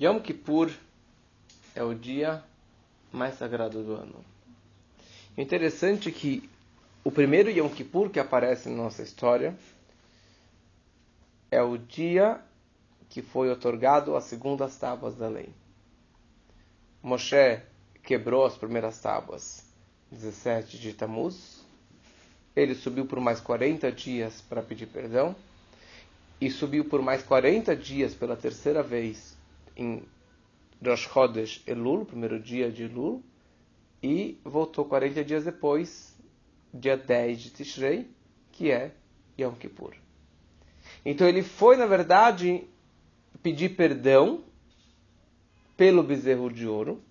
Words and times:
Yom 0.00 0.20
Kippur 0.20 0.70
é 1.74 1.82
o 1.82 1.92
dia 1.92 2.40
mais 3.10 3.34
sagrado 3.34 3.82
do 3.82 3.94
ano. 3.94 4.24
O 5.36 5.40
interessante 5.40 6.08
é 6.08 6.12
que 6.12 6.48
o 7.02 7.10
primeiro 7.10 7.50
Yom 7.50 7.68
Kippur 7.68 8.08
que 8.08 8.20
aparece 8.20 8.68
na 8.68 8.76
nossa 8.76 9.02
história 9.02 9.58
é 11.50 11.60
o 11.60 11.76
dia 11.76 12.40
que 13.08 13.22
foi 13.22 13.50
otorgado 13.50 14.14
as 14.14 14.22
segundas 14.22 14.76
tábuas 14.76 15.16
da 15.16 15.26
lei. 15.26 15.48
Moshe 17.02 17.60
quebrou 18.04 18.46
as 18.46 18.56
primeiras 18.56 19.00
tábuas, 19.00 19.64
17 20.12 20.78
de 20.78 20.92
Tammuz. 20.92 21.64
Ele 22.54 22.76
subiu 22.76 23.04
por 23.04 23.18
mais 23.18 23.40
40 23.40 23.90
dias 23.90 24.40
para 24.42 24.62
pedir 24.62 24.86
perdão. 24.86 25.34
E 26.40 26.48
subiu 26.48 26.84
por 26.84 27.02
mais 27.02 27.20
40 27.20 27.74
dias 27.74 28.14
pela 28.14 28.36
terceira 28.36 28.80
vez 28.80 29.36
em 29.78 30.02
Rosh 30.84 31.08
Chodesh 31.08 31.62
Elul, 31.66 32.04
primeiro 32.04 32.38
dia 32.38 32.70
de 32.70 32.84
Elul. 32.84 33.22
E 34.02 34.38
voltou 34.44 34.84
40 34.84 35.24
dias 35.24 35.44
depois, 35.44 36.16
dia 36.74 36.96
10 36.96 37.40
de 37.40 37.50
Tishrei, 37.50 38.10
que 38.52 38.70
é 38.70 38.92
Yom 39.38 39.54
Kippur. 39.54 39.94
Então 41.04 41.26
ele 41.26 41.42
foi, 41.42 41.76
na 41.76 41.86
verdade, 41.86 42.64
pedir 43.42 43.70
perdão 43.70 44.44
pelo 45.76 46.02
bezerro 46.02 46.52
de 46.52 46.66
ouro. 46.66 47.02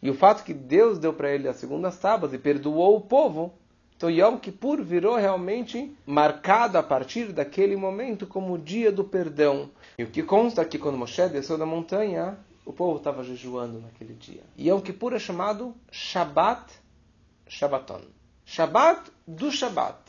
E 0.00 0.08
o 0.08 0.14
fato 0.14 0.44
que 0.44 0.54
Deus 0.54 0.98
deu 0.98 1.12
para 1.12 1.32
ele 1.32 1.48
as 1.48 1.56
segundas 1.56 1.98
tábuas 1.98 2.32
e 2.32 2.38
perdoou 2.38 2.96
o 2.96 3.00
povo, 3.00 3.52
então 4.02 4.10
Yom 4.10 4.36
Kippur 4.36 4.82
virou 4.82 5.14
realmente 5.14 5.96
marcado 6.04 6.76
a 6.76 6.82
partir 6.82 7.32
daquele 7.32 7.76
momento 7.76 8.26
como 8.26 8.54
o 8.54 8.58
dia 8.58 8.90
do 8.90 9.04
perdão. 9.04 9.70
E 9.96 10.02
o 10.02 10.10
que 10.10 10.24
consta 10.24 10.64
que 10.64 10.76
quando 10.76 10.98
Moshe 10.98 11.28
desceu 11.28 11.56
da 11.56 11.64
montanha, 11.64 12.36
o 12.66 12.72
povo 12.72 12.96
estava 12.96 13.22
jejuando 13.22 13.78
naquele 13.78 14.14
dia. 14.14 14.42
Yom 14.58 14.80
Kippur 14.80 15.12
é 15.12 15.20
chamado 15.20 15.72
Shabbat 15.92 16.72
Shabbaton. 17.46 18.00
Shabbat 18.44 19.08
do 19.24 19.52
Shabbat. 19.52 20.00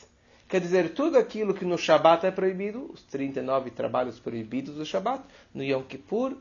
Quer 0.48 0.62
dizer, 0.62 0.96
tudo 0.96 1.16
aquilo 1.16 1.54
que 1.54 1.64
no 1.64 1.78
Shabbat 1.78 2.26
é 2.26 2.32
proibido, 2.32 2.90
os 2.92 3.04
39 3.04 3.70
trabalhos 3.70 4.20
proibidos 4.20 4.74
do 4.74 4.88
Shabbat, 4.88 5.24
no 5.54 5.64
Yom 5.64 5.84
Kippur 5.84 6.36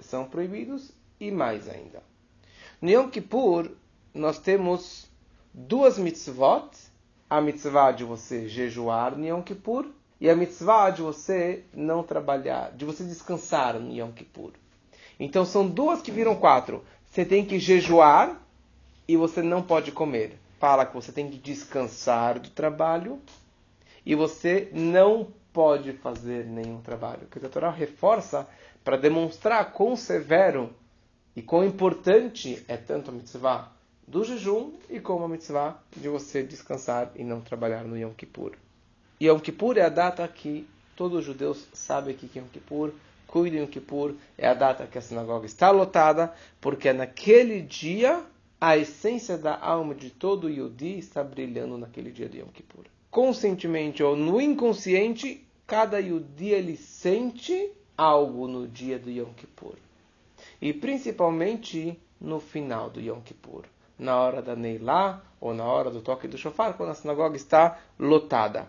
são 0.00 0.26
proibidos 0.26 0.92
e 1.18 1.30
mais 1.30 1.66
ainda. 1.66 2.02
No 2.78 2.90
Yom 2.90 3.08
Kippur, 3.08 3.70
nós 4.12 4.38
temos 4.38 5.13
duas 5.54 5.96
mitzvot, 5.96 6.68
a 7.30 7.40
mitzvah 7.40 7.92
de 7.92 8.02
você 8.02 8.48
jejuar 8.48 9.16
no 9.16 9.24
Yom 9.24 9.40
Kippur 9.40 9.86
e 10.20 10.28
a 10.28 10.34
mitzvah 10.34 10.90
de 10.90 11.00
você 11.00 11.62
não 11.72 12.02
trabalhar, 12.02 12.72
de 12.72 12.84
você 12.84 13.04
descansar 13.04 13.78
no 13.78 13.92
Yom 13.92 14.10
Kippur. 14.10 14.50
Então 15.18 15.44
são 15.44 15.68
duas 15.68 16.02
que 16.02 16.10
viram 16.10 16.34
quatro. 16.34 16.84
Você 17.06 17.24
tem 17.24 17.44
que 17.44 17.60
jejuar 17.60 18.40
e 19.06 19.16
você 19.16 19.42
não 19.42 19.62
pode 19.62 19.92
comer. 19.92 20.36
Fala 20.58 20.84
que 20.84 20.94
você 20.94 21.12
tem 21.12 21.30
que 21.30 21.38
descansar 21.38 22.40
do 22.40 22.50
trabalho 22.50 23.20
e 24.04 24.16
você 24.16 24.68
não 24.72 25.28
pode 25.52 25.92
fazer 25.92 26.46
nenhum 26.46 26.80
trabalho. 26.80 27.28
Que 27.30 27.38
a 27.38 27.48
Torá 27.48 27.70
reforça 27.70 28.48
para 28.82 28.96
demonstrar 28.96 29.72
quão 29.72 29.94
severo 29.94 30.74
e 31.36 31.42
quão 31.42 31.64
importante 31.64 32.64
é 32.66 32.76
tanto 32.76 33.10
a 33.10 33.14
mitzvah 33.14 33.73
do 34.06 34.24
jejum 34.24 34.72
e 34.90 35.00
como 35.00 35.24
a 35.24 35.28
mitzvah 35.28 35.82
de 35.96 36.08
você 36.08 36.42
descansar 36.42 37.10
e 37.16 37.24
não 37.24 37.40
trabalhar 37.40 37.84
no 37.84 37.96
Yom 37.96 38.12
Kippur. 38.12 38.52
Yom 39.20 39.38
Kippur 39.38 39.78
é 39.78 39.82
a 39.82 39.88
data 39.88 40.26
que 40.28 40.66
todos 40.94 41.20
os 41.20 41.24
judeus 41.24 41.66
sabem 41.72 42.14
que 42.14 42.38
Yom 42.38 42.46
Kippur 42.48 42.92
cuidem 43.26 43.60
Yom 43.60 43.66
Kippur, 43.66 44.14
é 44.38 44.46
a 44.46 44.54
data 44.54 44.86
que 44.86 44.96
a 44.96 45.00
sinagoga 45.00 45.46
está 45.46 45.70
lotada, 45.70 46.32
porque 46.60 46.88
é 46.88 46.92
naquele 46.92 47.62
dia 47.62 48.24
a 48.60 48.76
essência 48.76 49.36
da 49.36 49.58
alma 49.58 49.94
de 49.94 50.08
todo 50.10 50.48
Yodi 50.48 50.98
está 50.98 51.22
brilhando 51.24 51.76
naquele 51.76 52.10
dia 52.10 52.28
de 52.28 52.38
Yom 52.38 52.48
Kippur. 52.48 52.84
Conscientemente 53.10 54.02
ou 54.02 54.16
no 54.16 54.40
inconsciente, 54.40 55.44
cada 55.66 55.98
Yodi 55.98 56.50
ele 56.50 56.76
sente 56.76 57.72
algo 57.96 58.46
no 58.46 58.68
dia 58.68 58.98
do 58.98 59.10
Yom 59.10 59.32
Kippur. 59.34 59.74
E 60.62 60.72
principalmente 60.72 61.98
no 62.20 62.38
final 62.40 62.88
do 62.88 63.00
Yom 63.00 63.20
Kippur. 63.20 63.64
Na 63.98 64.20
hora 64.20 64.42
da 64.42 64.56
Neilá 64.56 65.22
ou 65.40 65.54
na 65.54 65.64
hora 65.64 65.90
do 65.90 66.00
toque 66.00 66.26
do 66.26 66.38
shofar, 66.38 66.74
quando 66.74 66.90
a 66.90 66.94
sinagoga 66.94 67.36
está 67.36 67.78
lotada. 67.98 68.68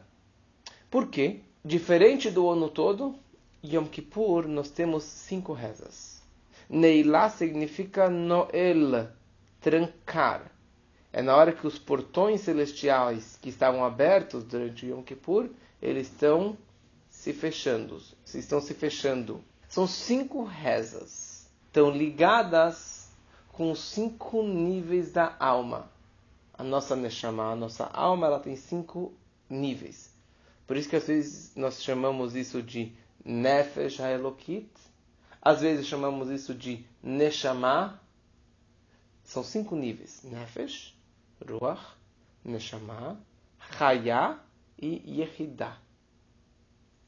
Por 0.90 1.08
quê? 1.08 1.40
Diferente 1.63 2.30
do 2.30 2.50
ano 2.50 2.69
todo, 2.69 3.16
Yom 3.63 3.86
Kippur 3.86 4.47
nós 4.47 4.69
temos 4.69 5.03
cinco 5.03 5.53
rezas. 5.53 6.22
Neilá 6.69 7.30
significa 7.30 8.09
Noel, 8.09 9.09
trancar. 9.59 10.52
É 11.12 11.22
na 11.22 11.36
hora 11.36 11.53
que 11.53 11.66
os 11.66 11.80
portões 11.80 12.42
celestiais 12.42 13.38
que 13.42 13.50
estavam 13.50 13.84
abertos 13.86 14.44
durante 14.44 14.86
Yom 14.86 15.02
Kippur, 15.02 15.50
eles 15.81 16.07
estão 16.07 16.57
se 17.09 17.34
fechando, 17.34 18.02
estão 18.25 18.59
se 18.59 18.74
fechando. 18.74 19.42
São 19.69 19.88
cinco 19.88 20.44
rezas, 20.44 21.50
estão 21.68 21.90
ligadas 21.90 23.04
com 23.55 23.71
os 23.71 23.79
cinco 23.79 24.43
níveis 24.43 25.13
da 25.13 25.33
alma. 25.39 25.89
A 26.53 26.61
nossa 26.61 26.93
Neshama, 26.93 27.53
a 27.53 27.55
nossa 27.55 27.85
alma, 27.85 28.27
ela 28.27 28.39
tem 28.39 28.57
cinco 28.57 29.13
níveis. 29.49 30.13
Por 30.67 30.75
isso 30.75 30.89
que 30.89 30.97
às 30.97 31.07
vezes 31.07 31.55
nós 31.55 31.81
chamamos 31.81 32.35
isso 32.35 32.61
de 32.61 32.94
Nefesh 33.23 34.01
HaElokit, 34.01 34.69
às 35.41 35.61
vezes 35.61 35.88
chamamos 35.88 36.29
isso 36.29 36.53
de 36.53 36.85
Neshama. 37.01 38.01
São 39.23 39.41
cinco 39.41 39.73
níveis: 39.73 40.21
Nefesh, 40.23 40.94
Ruach, 41.47 41.95
Neshama, 42.44 43.17
Chaya 43.77 44.38
e 44.77 45.21
Yehidah. 45.21 45.77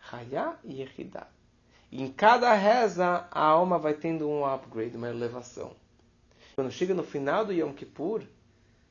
Chaya 0.09 0.57
e 0.63 0.81
Yehidah. 0.81 1.27
Em 1.91 2.09
cada 2.09 2.53
reza, 2.53 3.27
a 3.31 3.43
alma 3.43 3.77
vai 3.77 3.95
tendo 3.95 4.29
um 4.29 4.45
upgrade, 4.45 4.95
uma 4.95 5.09
elevação. 5.09 5.75
Quando 6.59 6.71
chega 6.71 6.95
no 6.95 7.03
final 7.03 7.45
do 7.45 7.53
Yom 7.53 7.71
Kippur, 7.71 8.23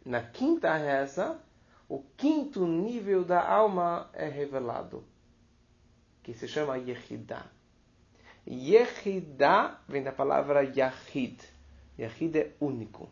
na 0.05 0.23
quinta 0.23 0.73
reza, 0.77 1.37
o 1.89 2.01
quinto 2.17 2.65
nível 2.65 3.25
da 3.25 3.45
alma 3.45 4.09
é 4.13 4.29
revelado 4.29 5.03
que 6.23 6.33
se 6.33 6.47
chama 6.47 6.79
Yehidah. 6.79 7.45
Yehidah 8.47 9.81
vem 9.89 10.05
da 10.05 10.13
palavra 10.13 10.63
Yahid. 10.63 11.43
Yahid 11.99 12.39
é 12.39 12.53
único. 12.61 13.09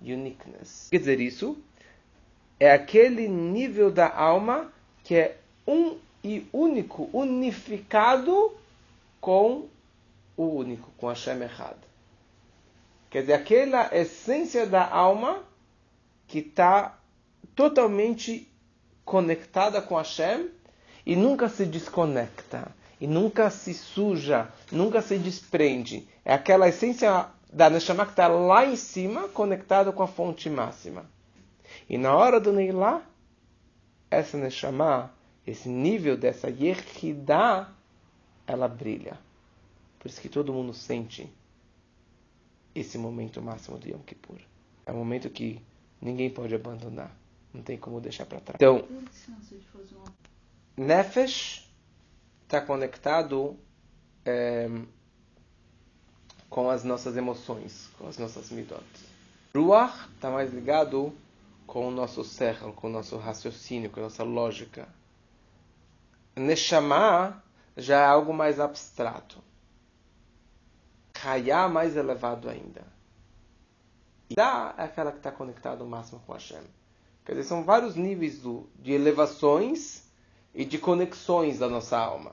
Uniqueness. 0.00 0.88
Quer 0.90 0.98
dizer 0.98 1.20
isso? 1.20 1.56
É 2.58 2.72
aquele 2.72 3.28
nível 3.28 3.92
da 3.92 4.12
alma 4.12 4.72
que 5.04 5.14
é 5.14 5.38
um 5.64 5.96
e 6.24 6.44
único, 6.52 7.08
unificado 7.12 8.52
com 9.20 9.68
o 10.36 10.42
único, 10.42 10.90
com 10.96 11.06
Hashem 11.06 11.40
errado. 11.40 11.85
Quer 13.16 13.22
dizer, 13.22 13.32
aquela 13.32 13.96
essência 13.96 14.66
da 14.66 14.86
alma 14.86 15.42
que 16.26 16.40
está 16.40 16.98
totalmente 17.54 18.46
conectada 19.06 19.80
com 19.80 19.96
Hashem 19.96 20.50
e 21.06 21.16
nunca 21.16 21.48
se 21.48 21.64
desconecta, 21.64 22.70
e 23.00 23.06
nunca 23.06 23.48
se 23.48 23.72
suja, 23.72 24.50
nunca 24.70 25.00
se 25.00 25.16
desprende. 25.16 26.06
É 26.26 26.34
aquela 26.34 26.68
essência 26.68 27.28
da 27.50 27.70
Neshama 27.70 28.04
que 28.04 28.12
está 28.12 28.28
lá 28.28 28.66
em 28.66 28.76
cima, 28.76 29.28
conectada 29.28 29.90
com 29.92 30.02
a 30.02 30.06
fonte 30.06 30.50
máxima. 30.50 31.06
E 31.88 31.96
na 31.96 32.14
hora 32.14 32.38
do 32.38 32.52
Neilá, 32.52 33.00
essa 34.10 34.36
Neshama, 34.36 35.10
esse 35.46 35.70
nível 35.70 36.18
dessa 36.18 36.50
Yehidá, 36.50 37.70
ela 38.46 38.68
brilha. 38.68 39.18
Por 39.98 40.06
isso 40.06 40.20
que 40.20 40.28
todo 40.28 40.52
mundo 40.52 40.74
sente 40.74 41.32
esse 42.78 42.98
momento 42.98 43.40
máximo 43.40 43.78
do 43.78 43.88
Yom 43.88 44.00
Kippur. 44.00 44.38
É 44.84 44.92
um 44.92 44.96
momento 44.96 45.30
que 45.30 45.60
ninguém 46.00 46.30
pode 46.30 46.54
abandonar. 46.54 47.14
Não 47.52 47.62
tem 47.62 47.78
como 47.78 48.00
deixar 48.00 48.26
para 48.26 48.40
trás. 48.40 48.56
Então, 48.56 48.86
Nefesh 50.76 51.68
está 52.42 52.60
conectado 52.60 53.56
é, 54.24 54.68
com 56.50 56.68
as 56.68 56.84
nossas 56.84 57.16
emoções, 57.16 57.88
com 57.98 58.06
as 58.06 58.18
nossas 58.18 58.50
midot. 58.50 58.84
Ruach 59.54 60.08
está 60.14 60.30
mais 60.30 60.52
ligado 60.52 61.12
com 61.66 61.88
o 61.88 61.90
nosso 61.90 62.22
serro, 62.22 62.72
com 62.74 62.88
o 62.88 62.90
nosso 62.90 63.16
raciocínio, 63.16 63.90
com 63.90 64.00
a 64.00 64.02
nossa 64.04 64.22
lógica. 64.22 64.86
Neshama 66.36 67.42
já 67.76 68.02
é 68.02 68.04
algo 68.04 68.32
mais 68.34 68.60
abstrato. 68.60 69.45
Hayá 71.24 71.68
mais 71.68 71.96
elevado 71.96 72.48
ainda. 72.48 72.84
Dá 74.34 74.74
é 74.76 74.82
aquela 74.82 75.12
que 75.12 75.18
está 75.18 75.30
conectada 75.30 75.82
ao 75.82 75.88
máximo 75.88 76.20
com 76.26 76.32
Hashem. 76.32 76.62
Quer 77.24 77.32
dizer, 77.32 77.44
são 77.44 77.64
vários 77.64 77.94
níveis 77.96 78.40
do, 78.40 78.68
de 78.76 78.92
elevações 78.92 80.04
e 80.54 80.64
de 80.64 80.78
conexões 80.78 81.58
da 81.58 81.68
nossa 81.68 81.98
alma. 81.98 82.32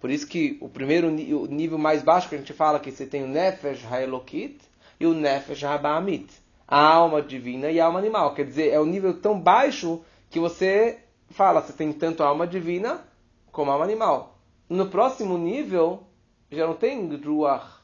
Por 0.00 0.10
isso 0.10 0.26
que 0.26 0.58
o 0.60 0.68
primeiro 0.68 1.08
o 1.08 1.46
nível 1.46 1.78
mais 1.78 2.02
baixo 2.02 2.28
que 2.28 2.34
a 2.34 2.38
gente 2.38 2.52
fala 2.52 2.80
que 2.80 2.90
você 2.90 3.06
tem 3.06 3.22
o 3.22 3.28
Nefesh 3.28 3.84
Haelokit 3.84 4.60
e 4.98 5.06
o 5.06 5.14
Nefesh 5.14 5.62
Habaamit. 5.64 6.28
A 6.66 6.80
alma 6.80 7.22
divina 7.22 7.70
e 7.70 7.78
a 7.78 7.86
alma 7.86 7.98
animal. 7.98 8.34
Quer 8.34 8.46
dizer, 8.46 8.70
é 8.70 8.80
um 8.80 8.86
nível 8.86 9.20
tão 9.20 9.38
baixo 9.38 10.02
que 10.28 10.40
você 10.40 10.98
fala, 11.30 11.60
você 11.60 11.72
tem 11.72 11.92
tanto 11.92 12.22
a 12.22 12.26
alma 12.26 12.46
divina 12.46 13.04
como 13.50 13.70
a 13.70 13.74
alma 13.74 13.84
animal. 13.84 14.38
No 14.68 14.88
próximo 14.88 15.36
nível, 15.36 16.02
já 16.50 16.66
não 16.66 16.74
tem 16.74 17.14
Ruach. 17.16 17.81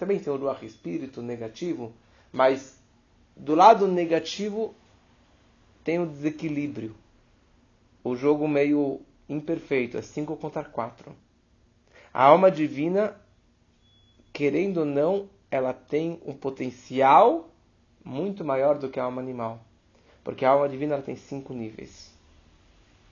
Também 0.00 0.18
tem 0.18 0.32
o 0.32 0.36
Ruach 0.36 0.64
espírito 0.64 1.20
negativo, 1.20 1.92
mas 2.32 2.82
do 3.36 3.54
lado 3.54 3.86
negativo 3.86 4.74
tem 5.84 5.98
o 5.98 6.06
desequilíbrio. 6.06 6.96
O 8.02 8.16
jogo 8.16 8.48
meio 8.48 9.02
imperfeito, 9.28 9.98
é 9.98 10.02
5 10.02 10.38
contra 10.38 10.64
4. 10.64 11.14
A 12.14 12.24
alma 12.24 12.50
divina, 12.50 13.14
querendo 14.32 14.78
ou 14.78 14.86
não, 14.86 15.28
ela 15.50 15.74
tem 15.74 16.18
um 16.24 16.32
potencial 16.32 17.50
muito 18.02 18.42
maior 18.42 18.78
do 18.78 18.88
que 18.88 18.98
a 18.98 19.04
alma 19.04 19.20
animal. 19.20 19.60
Porque 20.24 20.46
a 20.46 20.50
alma 20.52 20.66
divina 20.66 20.94
ela 20.94 21.02
tem 21.02 21.14
cinco 21.14 21.52
níveis. 21.52 22.10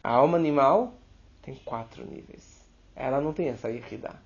A 0.03 0.13
alma 0.13 0.39
animal 0.39 0.95
tem 1.43 1.55
quatro 1.67 2.03
níveis. 2.07 2.65
Ela 2.97 3.21
não 3.21 3.35
tem 3.35 3.49
essa 3.49 3.71
irrida. 3.71 4.19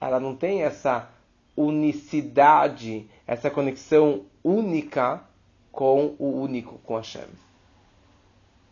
Ela 0.00 0.20
não 0.20 0.36
tem 0.36 0.62
essa 0.62 1.17
unicidade, 1.64 3.08
essa 3.26 3.50
conexão 3.50 4.26
única 4.42 5.22
com 5.72 6.14
o 6.18 6.40
único, 6.40 6.78
com 6.78 6.96
Hashem. 6.96 7.26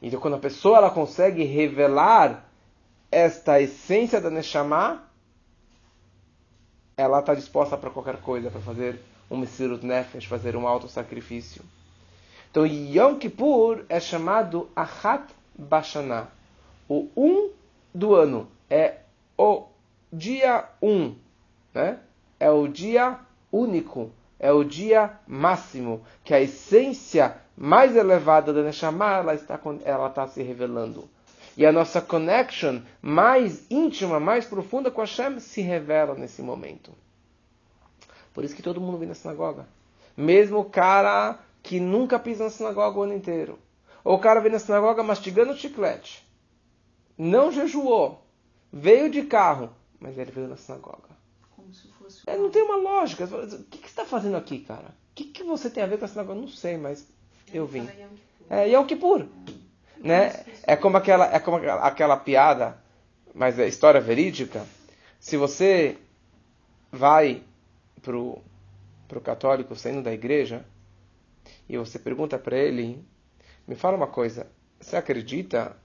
Então, 0.01 0.21
quando 0.21 0.35
a 0.35 0.39
pessoa 0.39 0.79
ela 0.79 0.91
consegue 0.91 1.45
revelar 1.45 2.49
esta 3.11 3.61
essência 3.61 4.21
da 4.21 4.31
Neshama, 4.31 5.03
ela 6.97 7.21
está 7.21 7.35
disposta 7.35 7.77
para 7.77 7.91
qualquer 7.91 8.19
coisa, 8.19 8.51
para 8.51 8.61
fazer 8.61 9.01
um 9.31 9.37
Messirut 9.37 9.85
Nefesh, 9.85 10.25
fazer 10.25 10.57
um 10.57 10.67
auto-sacrifício. 10.67 11.63
Então, 12.51 12.65
Yom 12.65 13.17
Kippur 13.17 13.85
é 13.89 14.01
chamado 14.01 14.69
Achat 14.75 15.25
Bashaná. 15.59 16.29
O 16.89 17.09
um 17.17 17.51
do 17.95 18.15
ano 18.15 18.49
é 18.71 19.01
o 19.37 19.65
dia 20.13 20.69
um, 20.81 21.15
né? 21.75 21.99
É 22.39 22.51
o 22.51 22.67
dia 22.69 23.19
único, 23.51 24.11
é 24.39 24.53
o 24.53 24.63
dia 24.63 25.19
máximo, 25.27 26.05
que 26.23 26.35
a 26.35 26.41
essência 26.41 27.37
mais 27.57 27.97
elevada 27.97 28.53
da 28.53 28.63
Neshama, 28.63 29.17
ela 29.17 29.35
está, 29.35 29.59
ela 29.85 30.09
está 30.09 30.27
se 30.29 30.43
revelando. 30.43 31.09
E 31.57 31.65
a 31.65 31.73
nossa 31.73 32.03
connection 32.03 32.83
mais 33.01 33.65
íntima, 33.71 34.21
mais 34.21 34.45
profunda 34.45 34.91
com 34.91 35.01
Hashem 35.01 35.41
se 35.41 35.63
revela 35.63 36.15
nesse 36.15 36.43
momento. 36.43 36.93
Por 38.35 38.45
isso 38.45 38.55
que 38.55 38.63
todo 38.63 38.81
mundo 38.81 38.99
vem 38.99 39.09
na 39.09 39.15
sinagoga. 39.15 39.67
Mesmo 40.15 40.59
o 40.59 40.65
cara 40.67 41.39
que 41.63 41.81
nunca 41.81 42.19
pisa 42.19 42.45
na 42.45 42.51
sinagoga 42.51 42.99
o 42.99 43.03
ano 43.03 43.15
inteiro. 43.15 43.59
Ou 44.05 44.17
o 44.17 44.21
cara 44.21 44.41
vem 44.41 44.53
na 44.53 44.59
sinagoga 44.59 45.03
mastigando 45.03 45.57
chiclete. 45.57 46.27
Não 47.17 47.51
jejuou. 47.51 48.23
Veio 48.71 49.11
de 49.11 49.23
carro. 49.23 49.71
Mas 49.99 50.19
ele 50.19 50.31
veio 50.31 50.49
na 50.49 50.57
sinagoga. 50.57 51.06
Como 51.67 51.75
se 51.75 51.89
fosse. 51.89 52.23
É, 52.27 52.37
não 52.37 52.49
tem 52.49 52.63
uma 52.63 52.77
lógica. 52.77 53.25
O 53.25 53.65
que, 53.65 53.79
que 53.79 53.87
você 53.87 53.87
está 53.87 54.05
fazendo 54.05 54.37
aqui, 54.37 54.61
cara? 54.61 54.89
O 55.11 55.15
que, 55.17 55.25
que 55.25 55.43
você 55.43 55.69
tem 55.69 55.83
a 55.83 55.87
ver 55.87 55.99
com 55.99 56.05
a 56.05 56.09
sinagoga? 56.09 56.41
Não 56.41 56.49
sei, 56.49 56.77
mas 56.77 57.09
eu 57.53 57.67
vim. 57.67 57.89
É 58.49 58.69
Yom 58.69 58.85
Kippur. 58.85 59.27
Né? 59.99 60.45
É 60.63 60.77
como 60.77 60.97
aquela, 60.97 61.35
é 61.35 61.41
como 61.41 61.57
aquela 61.57 62.17
piada, 62.17 62.81
mas 63.35 63.59
é 63.59 63.67
história 63.67 64.01
verídica. 64.01 64.65
Se 65.19 65.37
você 65.37 65.99
vai 66.93 67.43
pro, 68.01 68.39
pro 69.09 69.21
católico 69.21 69.75
saindo 69.75 70.03
da 70.03 70.13
igreja 70.13 70.65
e 71.69 71.77
você 71.77 71.99
pergunta 71.99 72.39
para 72.39 72.57
ele, 72.57 73.05
me 73.67 73.75
fala 73.75 73.97
uma 73.97 74.07
coisa, 74.07 74.47
você 74.79 74.97
acredita 74.97 75.77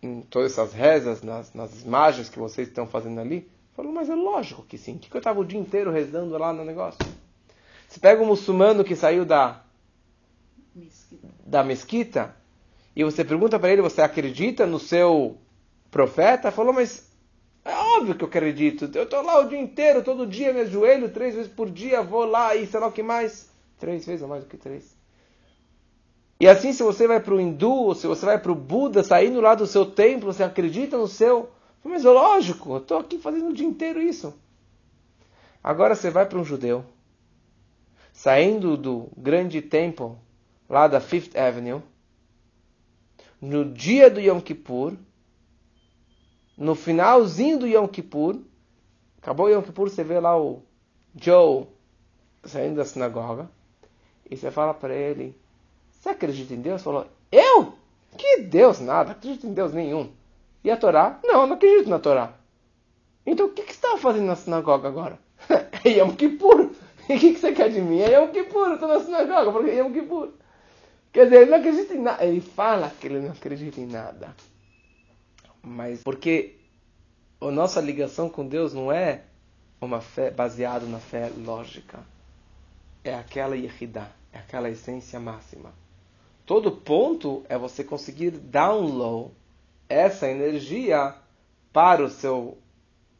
em 0.00 0.20
todas 0.22 0.52
essas 0.52 0.72
rezas, 0.72 1.22
nas, 1.22 1.52
nas 1.52 1.82
imagens 1.82 2.28
que 2.28 2.38
vocês 2.38 2.68
estão 2.68 2.86
fazendo 2.86 3.20
ali? 3.20 3.50
Falou, 3.74 3.92
mas 3.92 4.10
é 4.10 4.14
lógico 4.14 4.62
que 4.62 4.76
sim. 4.76 4.96
O 4.96 4.98
que 4.98 5.14
eu 5.14 5.18
estava 5.18 5.40
o 5.40 5.44
dia 5.44 5.58
inteiro 5.58 5.90
rezando 5.90 6.36
lá 6.36 6.52
no 6.52 6.64
negócio? 6.64 7.00
Você 7.88 8.00
pega 8.00 8.22
um 8.22 8.26
muçulmano 8.26 8.84
que 8.84 8.96
saiu 8.96 9.24
da 9.24 9.62
mesquita, 10.74 11.28
da 11.44 11.64
mesquita 11.64 12.36
e 12.94 13.04
você 13.04 13.24
pergunta 13.24 13.58
para 13.58 13.70
ele, 13.70 13.82
você 13.82 14.02
acredita 14.02 14.66
no 14.66 14.78
seu 14.78 15.36
profeta? 15.90 16.50
Falou, 16.50 16.72
mas 16.72 17.10
é 17.64 17.74
óbvio 17.74 18.14
que 18.14 18.24
eu 18.24 18.28
acredito. 18.28 18.90
Eu 18.94 19.04
estou 19.04 19.22
lá 19.22 19.38
o 19.40 19.48
dia 19.48 19.60
inteiro, 19.60 20.02
todo 20.02 20.26
dia, 20.26 20.52
me 20.52 20.60
ajoelho 20.60 21.10
três 21.10 21.34
vezes 21.34 21.50
por 21.50 21.70
dia, 21.70 22.02
vou 22.02 22.24
lá 22.24 22.54
e 22.54 22.66
sei 22.66 22.80
lá 22.80 22.86
o 22.88 22.92
que 22.92 23.02
mais. 23.02 23.50
Três 23.78 24.04
vezes 24.04 24.22
ou 24.22 24.28
mais 24.28 24.44
do 24.44 24.48
que 24.48 24.56
três. 24.56 24.94
E 26.38 26.48
assim, 26.48 26.72
se 26.72 26.82
você 26.82 27.06
vai 27.06 27.20
para 27.20 27.34
o 27.34 27.40
hindu, 27.40 27.94
se 27.94 28.06
você 28.06 28.26
vai 28.26 28.38
para 28.38 28.50
o 28.50 28.54
Buda, 28.54 29.02
saindo 29.02 29.40
lá 29.40 29.54
do 29.54 29.66
seu 29.66 29.86
templo, 29.86 30.32
você 30.32 30.42
acredita 30.42 30.98
no 30.98 31.06
seu. 31.06 31.50
Mas 31.84 32.04
é 32.04 32.10
lógico, 32.10 32.72
eu 32.72 32.78
estou 32.78 32.98
aqui 32.98 33.18
fazendo 33.18 33.50
o 33.50 33.52
dia 33.52 33.66
inteiro 33.66 34.00
isso. 34.00 34.34
Agora 35.62 35.94
você 35.94 36.10
vai 36.10 36.26
para 36.26 36.38
um 36.38 36.44
judeu, 36.44 36.84
saindo 38.12 38.76
do 38.76 39.08
grande 39.16 39.60
templo, 39.60 40.18
lá 40.68 40.88
da 40.88 41.00
Fifth 41.00 41.36
Avenue, 41.36 41.82
no 43.40 43.64
dia 43.64 44.10
do 44.10 44.20
Yom 44.20 44.40
Kippur, 44.40 44.94
no 46.56 46.74
finalzinho 46.74 47.58
do 47.58 47.66
Yom 47.66 47.88
Kippur, 47.88 48.38
acabou 49.20 49.46
o 49.46 49.48
Yom 49.48 49.62
Kippur, 49.62 49.88
você 49.88 50.04
vê 50.04 50.20
lá 50.20 50.40
o 50.40 50.62
Joe 51.14 51.66
saindo 52.44 52.76
da 52.76 52.84
sinagoga, 52.84 53.50
e 54.30 54.36
você 54.36 54.50
fala 54.50 54.72
para 54.72 54.94
ele, 54.94 55.36
você 55.90 56.08
acredita 56.08 56.54
em 56.54 56.60
Deus? 56.60 56.82
Falou, 56.82 57.06
eu? 57.30 57.74
Que 58.16 58.42
Deus? 58.42 58.80
Nada, 58.80 59.12
acredito 59.12 59.46
em 59.46 59.52
Deus 59.52 59.72
nenhum. 59.72 60.12
E 60.64 60.70
a 60.70 60.76
Torá? 60.76 61.18
Não, 61.24 61.46
não 61.46 61.54
acredito 61.54 61.88
na 61.88 61.98
Torá. 61.98 62.34
Então 63.26 63.46
o 63.46 63.50
que, 63.50 63.62
que 63.62 63.72
você 63.72 63.78
estava 63.78 63.98
fazendo 63.98 64.26
na 64.26 64.36
sinagoga 64.36 64.88
agora? 64.88 65.18
é 65.84 65.88
Yom 65.98 66.14
Kippur. 66.14 66.70
E 67.08 67.16
o 67.16 67.18
que, 67.18 67.34
que 67.34 67.40
você 67.40 67.52
quer 67.52 67.68
de 67.68 67.80
mim? 67.80 67.98
É 67.98 68.16
Yom 68.16 68.28
Kippur, 68.28 68.68
eu 68.68 68.74
estou 68.74 68.88
na 68.88 69.00
sinagoga, 69.00 69.50
porque 69.50 69.70
é 69.70 69.78
Yom 69.78 69.92
Kippur. 69.92 70.28
Quer 71.12 71.24
dizer, 71.24 71.42
ele 71.42 71.50
não 71.50 71.58
acredita 71.58 71.94
em 71.94 72.00
nada. 72.00 72.24
Ele 72.24 72.40
fala 72.40 72.90
que 72.90 73.06
ele 73.08 73.18
não 73.18 73.32
acredita 73.32 73.80
em 73.80 73.86
nada. 73.86 74.34
Mas 75.60 76.02
porque 76.02 76.56
a 77.40 77.50
nossa 77.50 77.80
ligação 77.80 78.30
com 78.30 78.46
Deus 78.46 78.72
não 78.72 78.90
é 78.90 79.24
uma 79.80 80.00
fé 80.00 80.30
baseada 80.30 80.86
na 80.86 81.00
fé 81.00 81.30
lógica. 81.44 81.98
É 83.04 83.14
aquela 83.14 83.56
Yehidá, 83.56 84.08
é 84.32 84.38
aquela 84.38 84.70
essência 84.70 85.18
máxima. 85.18 85.74
Todo 86.46 86.70
ponto 86.70 87.44
é 87.48 87.58
você 87.58 87.82
conseguir 87.82 88.30
download 88.30 89.32
essa 89.92 90.28
energia 90.28 91.14
para 91.72 92.02
o 92.02 92.08
seu 92.08 92.58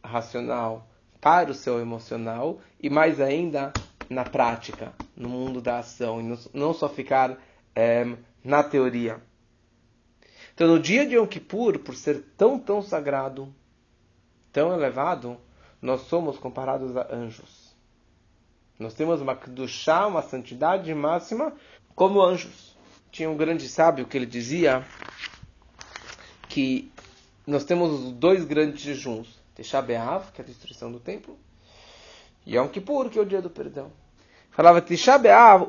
racional, 0.02 0.88
para 1.20 1.50
o 1.50 1.54
seu 1.54 1.80
emocional 1.80 2.60
e 2.80 2.88
mais 2.88 3.20
ainda 3.20 3.72
na 4.08 4.24
prática, 4.24 4.92
no 5.16 5.28
mundo 5.28 5.60
da 5.60 5.78
ação, 5.78 6.20
e 6.20 6.38
não 6.52 6.74
só 6.74 6.88
ficar 6.88 7.38
é, 7.74 8.04
na 8.42 8.62
teoria. 8.62 9.20
Então, 10.54 10.68
no 10.68 10.78
dia 10.78 11.06
de 11.06 11.14
Yom 11.14 11.26
Kippur, 11.26 11.78
por 11.78 11.94
ser 11.94 12.22
tão, 12.36 12.58
tão 12.58 12.82
sagrado, 12.82 13.54
tão 14.52 14.72
elevado, 14.72 15.38
nós 15.80 16.02
somos 16.02 16.38
comparados 16.38 16.94
a 16.96 17.14
anjos. 17.14 17.74
Nós 18.78 18.94
temos 18.94 19.20
uma 19.20 19.38
chá, 19.66 20.06
uma 20.06 20.22
santidade 20.22 20.92
máxima, 20.94 21.52
como 21.94 22.20
anjos. 22.20 22.76
Tinha 23.10 23.30
um 23.30 23.36
grande 23.36 23.68
sábio 23.68 24.06
que 24.06 24.16
ele 24.16 24.26
dizia 24.26 24.84
que 26.52 26.92
nós 27.46 27.64
temos 27.64 28.12
dois 28.12 28.44
grandes 28.44 28.82
jejuns. 28.82 29.40
Tisha 29.54 29.82
que 29.82 29.92
é 29.92 29.96
a 29.96 30.46
destruição 30.46 30.92
do 30.92 31.00
templo, 31.00 31.38
e 32.44 32.56
Yom 32.56 32.68
Kippur, 32.68 33.08
que 33.08 33.18
é 33.18 33.22
o 33.22 33.26
dia 33.26 33.40
do 33.40 33.48
perdão. 33.48 33.90
Falava 34.50 34.82
Tisha 34.82 35.16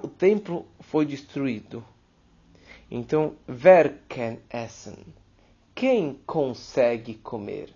o 0.03 0.07
templo 0.09 0.67
foi 0.81 1.05
destruído. 1.05 1.85
Então, 2.91 3.35
wer 3.47 4.01
kann 4.09 4.39
essen? 4.49 4.97
Quem 5.73 6.19
consegue 6.25 7.15
comer? 7.15 7.73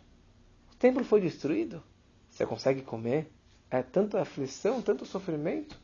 O 0.74 0.76
templo 0.76 1.04
foi 1.06 1.22
destruído. 1.22 1.82
Você 2.30 2.46
consegue 2.46 2.82
comer? 2.82 3.32
É 3.72 3.82
tanta 3.82 4.22
aflição, 4.22 4.82
tanto 4.82 5.06
sofrimento. 5.06 5.80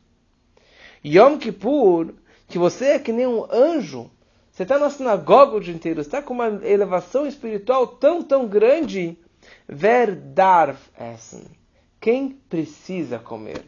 Yom 1.04 1.38
Kippur, 1.38 2.14
que 2.46 2.58
você 2.58 2.86
é 2.86 2.98
que 2.98 3.12
nem 3.12 3.26
um 3.26 3.50
anjo. 3.50 4.10
Você 4.54 4.62
está 4.62 4.78
na 4.78 4.88
sinagoga 4.88 5.56
o 5.56 5.60
dia 5.60 5.74
inteiro, 5.74 6.00
está 6.00 6.22
com 6.22 6.32
uma 6.32 6.46
elevação 6.64 7.26
espiritual 7.26 7.86
tão, 7.86 8.22
tão 8.22 8.46
grande. 8.46 9.18
Wer 9.68 10.14
darf 10.14 10.80
essen? 10.98 11.44
Quem 12.00 12.30
precisa 12.30 13.18
comer? 13.18 13.64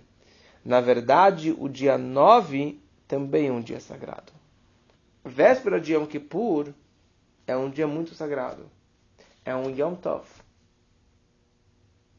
Na 0.64 0.80
verdade, 0.80 1.54
o 1.58 1.68
dia 1.68 1.98
9 1.98 2.80
também 3.06 3.48
é 3.48 3.52
um 3.52 3.60
dia 3.60 3.80
sagrado 3.80 4.36
véspera 5.26 5.80
de 5.80 5.92
Yom 5.92 6.06
Kippur 6.06 6.72
é 7.46 7.56
um 7.56 7.68
dia 7.68 7.86
muito 7.86 8.14
sagrado. 8.14 8.70
É 9.44 9.54
um 9.54 9.70
Yom 9.70 9.94
Tov. 9.94 10.24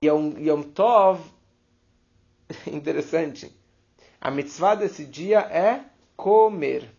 Yom, 0.03 0.37
Yom 0.37 0.61
Tov, 0.63 1.21
interessante, 2.67 3.51
a 4.21 4.29
mitzvah 4.29 4.75
desse 4.75 5.05
dia 5.05 5.39
é 5.39 5.85
comer. 6.15 6.89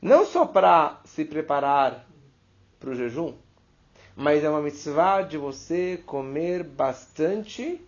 Não 0.00 0.24
só 0.24 0.46
para 0.46 1.00
se 1.04 1.24
preparar 1.24 2.06
para 2.78 2.90
o 2.90 2.94
jejum, 2.94 3.34
mas 4.14 4.44
é 4.44 4.50
uma 4.50 4.62
mitzvah 4.62 5.22
de 5.22 5.36
você 5.36 6.02
comer 6.06 6.62
bastante 6.62 7.80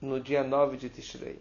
no 0.00 0.20
dia 0.20 0.44
9 0.44 0.76
de 0.76 0.88
Tishrei. 0.88 1.40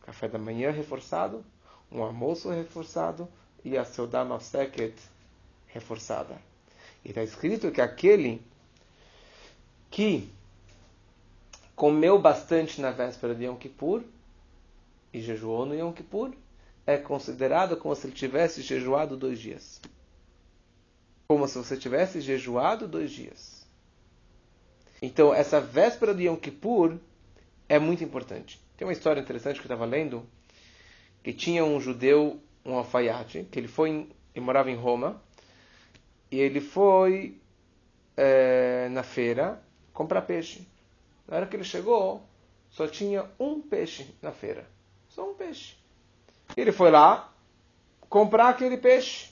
Café 0.00 0.28
da 0.28 0.38
manhã 0.38 0.70
reforçado, 0.70 1.44
um 1.90 2.02
almoço 2.02 2.50
reforçado 2.50 3.28
e 3.64 3.76
a 3.76 3.84
Seudá 3.84 4.24
Mafseket 4.24 4.94
reforçada. 5.68 6.36
E 7.04 7.10
está 7.10 7.22
escrito 7.22 7.70
que 7.70 7.80
aquele 7.80 8.42
que 9.90 10.30
comeu 11.76 12.18
bastante 12.18 12.80
na 12.80 12.90
véspera 12.90 13.34
de 13.34 13.44
Yom 13.44 13.56
Kippur 13.56 14.02
e 15.12 15.20
jejuou 15.20 15.66
no 15.66 15.74
Yom 15.74 15.92
Kippur, 15.92 16.32
é 16.86 16.96
considerado 16.96 17.76
como 17.76 17.94
se 17.94 18.06
ele 18.06 18.14
tivesse 18.14 18.62
jejuado 18.62 19.16
dois 19.16 19.38
dias. 19.38 19.80
Como 21.28 21.46
se 21.46 21.56
você 21.58 21.76
tivesse 21.76 22.20
jejuado 22.20 22.88
dois 22.88 23.10
dias. 23.10 23.66
Então, 25.00 25.34
essa 25.34 25.60
véspera 25.60 26.14
de 26.14 26.24
Yom 26.24 26.36
Kippur 26.36 26.98
é 27.68 27.78
muito 27.78 28.04
importante. 28.04 28.60
Tem 28.76 28.86
uma 28.86 28.92
história 28.92 29.20
interessante 29.20 29.56
que 29.56 29.66
eu 29.66 29.72
estava 29.72 29.84
lendo, 29.84 30.26
que 31.22 31.32
tinha 31.32 31.64
um 31.64 31.80
judeu, 31.80 32.40
um 32.64 32.74
alfaiate, 32.74 33.44
que 33.50 33.58
ele 33.58 33.68
foi, 33.68 34.08
morava 34.36 34.70
em 34.70 34.76
Roma, 34.76 35.20
e 36.30 36.38
ele 36.38 36.60
foi 36.60 37.40
é, 38.16 38.88
na 38.90 39.02
feira 39.02 39.62
comprar 39.92 40.22
peixe. 40.22 40.66
Na 41.26 41.36
hora 41.36 41.46
que 41.46 41.56
ele 41.56 41.64
chegou, 41.64 42.22
só 42.70 42.86
tinha 42.86 43.28
um 43.38 43.60
peixe 43.60 44.14
na 44.20 44.32
feira. 44.32 44.66
Só 45.08 45.30
um 45.30 45.34
peixe. 45.34 45.81
Ele 46.56 46.72
foi 46.72 46.90
lá 46.90 47.32
comprar 48.08 48.48
aquele 48.48 48.76
peixe. 48.76 49.30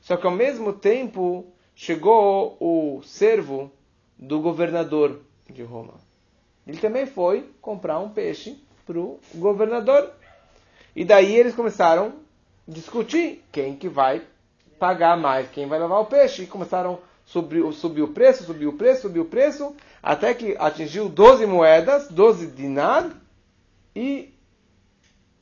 Só 0.00 0.16
que 0.16 0.26
ao 0.26 0.32
mesmo 0.32 0.72
tempo 0.72 1.52
chegou 1.74 2.56
o 2.60 3.02
servo 3.02 3.70
do 4.18 4.40
governador 4.40 5.20
de 5.50 5.62
Roma. 5.62 5.94
Ele 6.66 6.78
também 6.78 7.06
foi 7.06 7.50
comprar 7.60 7.98
um 7.98 8.08
peixe 8.08 8.58
para 8.84 8.98
o 8.98 9.20
governador. 9.34 10.10
E 10.94 11.04
daí 11.04 11.34
eles 11.34 11.54
começaram 11.54 12.14
a 12.66 12.72
discutir 12.72 13.44
quem 13.52 13.76
que 13.76 13.88
vai 13.88 14.22
pagar 14.78 15.16
mais, 15.16 15.50
quem 15.50 15.66
vai 15.66 15.78
levar 15.78 15.98
o 15.98 16.06
peixe. 16.06 16.42
E 16.42 16.46
começaram 16.46 16.94
a 16.94 16.98
subir, 17.26 17.72
subir 17.72 18.02
o 18.02 18.08
preço, 18.08 18.44
subir 18.44 18.66
o 18.66 18.72
preço, 18.72 19.02
subir 19.02 19.20
o 19.20 19.26
preço, 19.26 19.74
até 20.02 20.32
que 20.32 20.56
atingiu 20.58 21.08
12 21.08 21.46
moedas, 21.46 22.08
12 22.08 22.46
dinar, 22.48 23.10
e 23.94 24.32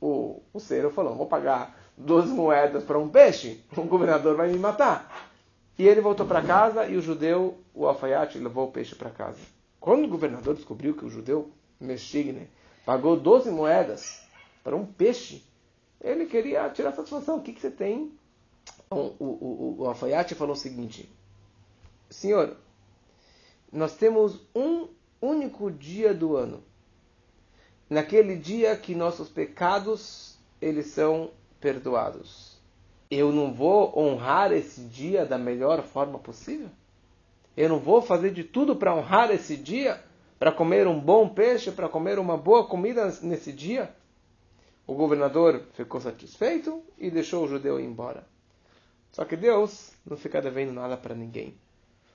o, 0.05 0.43
o 0.53 0.61
Cero 0.61 0.91
falou, 0.91 1.17
vou 1.17 1.27
pagar 1.27 1.75
12 1.97 2.29
moedas 2.35 2.85
para 2.85 2.99
um 2.99 3.09
peixe, 3.09 3.65
o 3.75 3.83
governador 3.85 4.37
vai 4.37 4.49
me 4.49 4.59
matar. 4.59 5.31
E 5.79 5.89
ele 5.89 6.03
voltou 6.03 6.27
para 6.27 6.43
casa 6.43 6.87
e 6.87 6.97
o 6.97 7.01
judeu, 7.01 7.59
o 7.73 7.87
alfaiate, 7.87 8.39
levou 8.39 8.69
o 8.69 8.71
peixe 8.71 8.95
para 8.95 9.09
casa. 9.09 9.39
Quando 9.81 10.05
o 10.05 10.09
governador 10.09 10.55
descobriu 10.55 10.95
que 10.95 11.07
o 11.07 11.11
judeu, 11.11 11.51
Meshigne, 11.81 12.51
pagou 12.85 13.19
12 13.19 13.51
moedas 13.51 14.23
para 14.63 14.77
um 14.77 14.85
peixe, 14.85 15.43
ele 16.01 16.27
queria 16.27 16.69
tirar 16.69 16.93
satisfação. 16.93 17.39
O 17.39 17.43
que, 17.43 17.55
que 17.55 17.61
você 17.61 17.71
tem? 17.71 18.13
O, 18.91 18.97
o, 18.97 19.25
o, 19.25 19.77
o 19.81 19.87
alfaiate 19.87 20.35
falou 20.35 20.55
o 20.55 20.59
seguinte: 20.59 21.11
Senhor, 22.11 22.57
nós 23.73 23.97
temos 23.97 24.41
um 24.55 24.89
único 25.21 25.71
dia 25.71 26.13
do 26.13 26.37
ano 26.37 26.63
naquele 27.95 28.37
dia 28.37 28.77
que 28.77 28.95
nossos 28.95 29.29
pecados 29.29 30.37
eles 30.61 30.87
são 30.87 31.31
perdoados. 31.61 32.59
Eu 33.09 33.31
não 33.31 33.55
vou 33.55 33.97
honrar 33.97 34.51
esse 34.51 34.81
dia 34.81 35.25
da 35.25 35.39
melhor 35.39 35.83
forma 35.83 36.19
possível? 36.19 36.69
Eu 37.57 37.69
não 37.69 37.79
vou 37.79 38.03
fazer 38.03 38.33
de 38.33 38.43
tudo 38.43 38.75
para 38.75 38.95
honrar 38.95 39.31
esse 39.31 39.57
dia, 39.57 40.03
para 40.41 40.51
comer 40.51 40.89
um 40.89 40.99
bom 40.99 41.29
peixe, 41.29 41.71
para 41.71 41.89
comer 41.89 42.19
uma 42.19 42.37
boa 42.37 42.67
comida 42.67 43.07
nesse 43.23 43.53
dia? 43.53 43.95
O 44.87 44.95
governador 44.95 45.63
ficou 45.75 46.01
satisfeito 46.01 46.83
e 46.99 47.11
deixou 47.11 47.45
o 47.45 47.49
judeu 47.49 47.79
ir 47.79 47.85
embora. 47.85 48.27
Só 49.13 49.25
que 49.25 49.37
Deus 49.37 49.93
não 50.05 50.17
fica 50.17 50.43
devendo 50.43 50.73
nada 50.73 50.97
para 50.97 51.15
ninguém. 51.15 51.55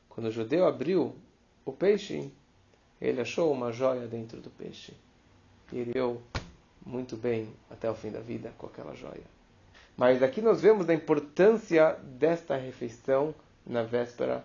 Quando 0.10 0.28
o 0.28 0.32
judeu 0.32 0.68
abriu 0.68 1.16
o 1.64 1.72
peixe, 1.72 2.30
ele 3.00 3.22
achou 3.22 3.50
uma 3.50 3.72
joia 3.72 4.06
dentro 4.08 4.42
do 4.42 4.50
peixe 4.50 4.94
viveu 5.72 6.22
muito 6.86 7.16
bem 7.16 7.50
até 7.70 7.90
o 7.90 7.96
fim 7.96 8.10
da 8.12 8.20
vida 8.20 8.52
com 8.58 8.68
aquela 8.68 8.96
joia. 8.96 9.24
Mas 9.96 10.24
aqui 10.24 10.42
nós 10.42 10.62
vemos 10.62 10.90
a 10.90 10.94
importância 10.94 11.98
desta 12.04 12.56
refeição 12.56 13.36
na 13.66 13.84
véspera 13.84 14.44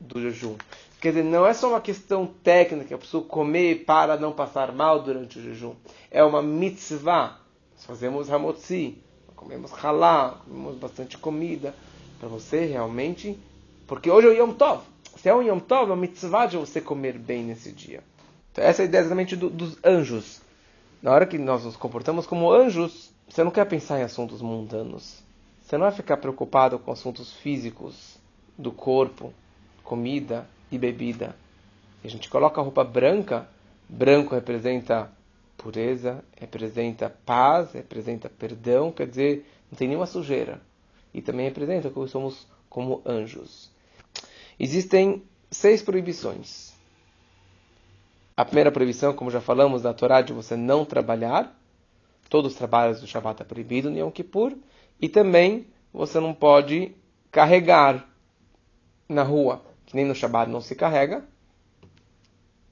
do 0.00 0.20
jejum. 0.20 0.56
Quer 1.00 1.10
dizer, 1.10 1.24
não 1.24 1.46
é 1.46 1.54
só 1.54 1.68
uma 1.68 1.80
questão 1.80 2.26
técnica, 2.26 2.94
a 2.94 2.98
pessoa 2.98 3.24
comer 3.24 3.84
para 3.84 4.16
não 4.16 4.32
passar 4.32 4.72
mal 4.72 5.02
durante 5.02 5.38
o 5.38 5.42
jejum. 5.42 5.74
É 6.10 6.22
uma 6.24 6.42
mitzvah. 6.42 7.38
Nós 7.74 7.86
fazemos 7.86 8.30
hamotzi, 8.30 8.98
comemos 9.36 9.72
halá, 9.72 10.40
comemos 10.44 10.76
bastante 10.76 11.16
comida, 11.16 11.74
para 12.18 12.28
você 12.28 12.66
realmente... 12.66 13.38
Porque 13.86 14.10
hoje 14.10 14.28
é 14.28 14.30
o 14.30 14.34
Yom 14.34 14.52
Tov. 14.52 14.82
Se 15.16 15.28
é 15.28 15.34
um 15.34 15.42
Yom 15.42 15.58
Tov, 15.58 15.82
é 15.90 15.94
uma 15.94 15.96
mitzvah 15.96 16.46
de 16.46 16.56
você 16.56 16.80
comer 16.80 17.18
bem 17.18 17.42
nesse 17.42 17.72
dia. 17.72 18.02
Então, 18.52 18.62
essa 18.62 18.82
é 18.82 18.84
a 18.84 18.88
ideia 18.88 19.00
exatamente 19.00 19.36
do, 19.36 19.48
dos 19.48 19.78
anjos 19.84 20.40
na 21.02 21.12
hora 21.12 21.26
que 21.26 21.38
nós 21.38 21.64
nos 21.64 21.76
comportamos 21.76 22.26
como 22.26 22.52
anjos, 22.52 23.10
você 23.28 23.42
não 23.42 23.50
quer 23.50 23.64
pensar 23.66 23.98
em 23.98 24.02
assuntos 24.02 24.42
mundanos. 24.42 25.22
Você 25.62 25.78
não 25.78 25.86
vai 25.86 25.92
ficar 25.92 26.16
preocupado 26.16 26.78
com 26.78 26.90
assuntos 26.90 27.32
físicos 27.32 28.18
do 28.58 28.72
corpo, 28.72 29.32
comida 29.84 30.46
e 30.70 30.76
bebida. 30.76 31.34
E 32.02 32.06
a 32.08 32.10
gente 32.10 32.28
coloca 32.28 32.60
a 32.60 32.64
roupa 32.64 32.84
branca, 32.84 33.48
branco 33.88 34.34
representa 34.34 35.10
pureza, 35.56 36.24
representa 36.36 37.14
paz, 37.24 37.72
representa 37.72 38.28
perdão, 38.28 38.90
quer 38.90 39.06
dizer, 39.06 39.46
não 39.70 39.78
tem 39.78 39.88
nenhuma 39.88 40.06
sujeira. 40.06 40.60
E 41.14 41.22
também 41.22 41.46
representa 41.46 41.90
que 41.90 42.08
somos 42.08 42.46
como 42.68 43.02
anjos. 43.04 43.70
Existem 44.58 45.22
seis 45.50 45.82
proibições. 45.82 46.69
A 48.40 48.44
primeira 48.46 48.72
proibição, 48.72 49.12
como 49.12 49.30
já 49.30 49.38
falamos, 49.38 49.82
da 49.82 49.92
Torá 49.92 50.22
de 50.22 50.32
você 50.32 50.56
não 50.56 50.82
trabalhar. 50.82 51.54
Todos 52.30 52.52
os 52.52 52.56
trabalhos 52.56 52.98
do 52.98 53.06
Shabbat 53.06 53.42
é 53.42 53.44
proibido 53.44 53.90
no 53.90 53.98
Yom 53.98 54.10
Kippur. 54.10 54.54
E 54.98 55.10
também 55.10 55.66
você 55.92 56.18
não 56.18 56.32
pode 56.32 56.96
carregar 57.30 58.08
na 59.06 59.22
rua, 59.22 59.60
que 59.84 59.94
nem 59.94 60.06
no 60.06 60.14
Shabbat 60.14 60.50
não 60.50 60.62
se 60.62 60.74
carrega. 60.74 61.22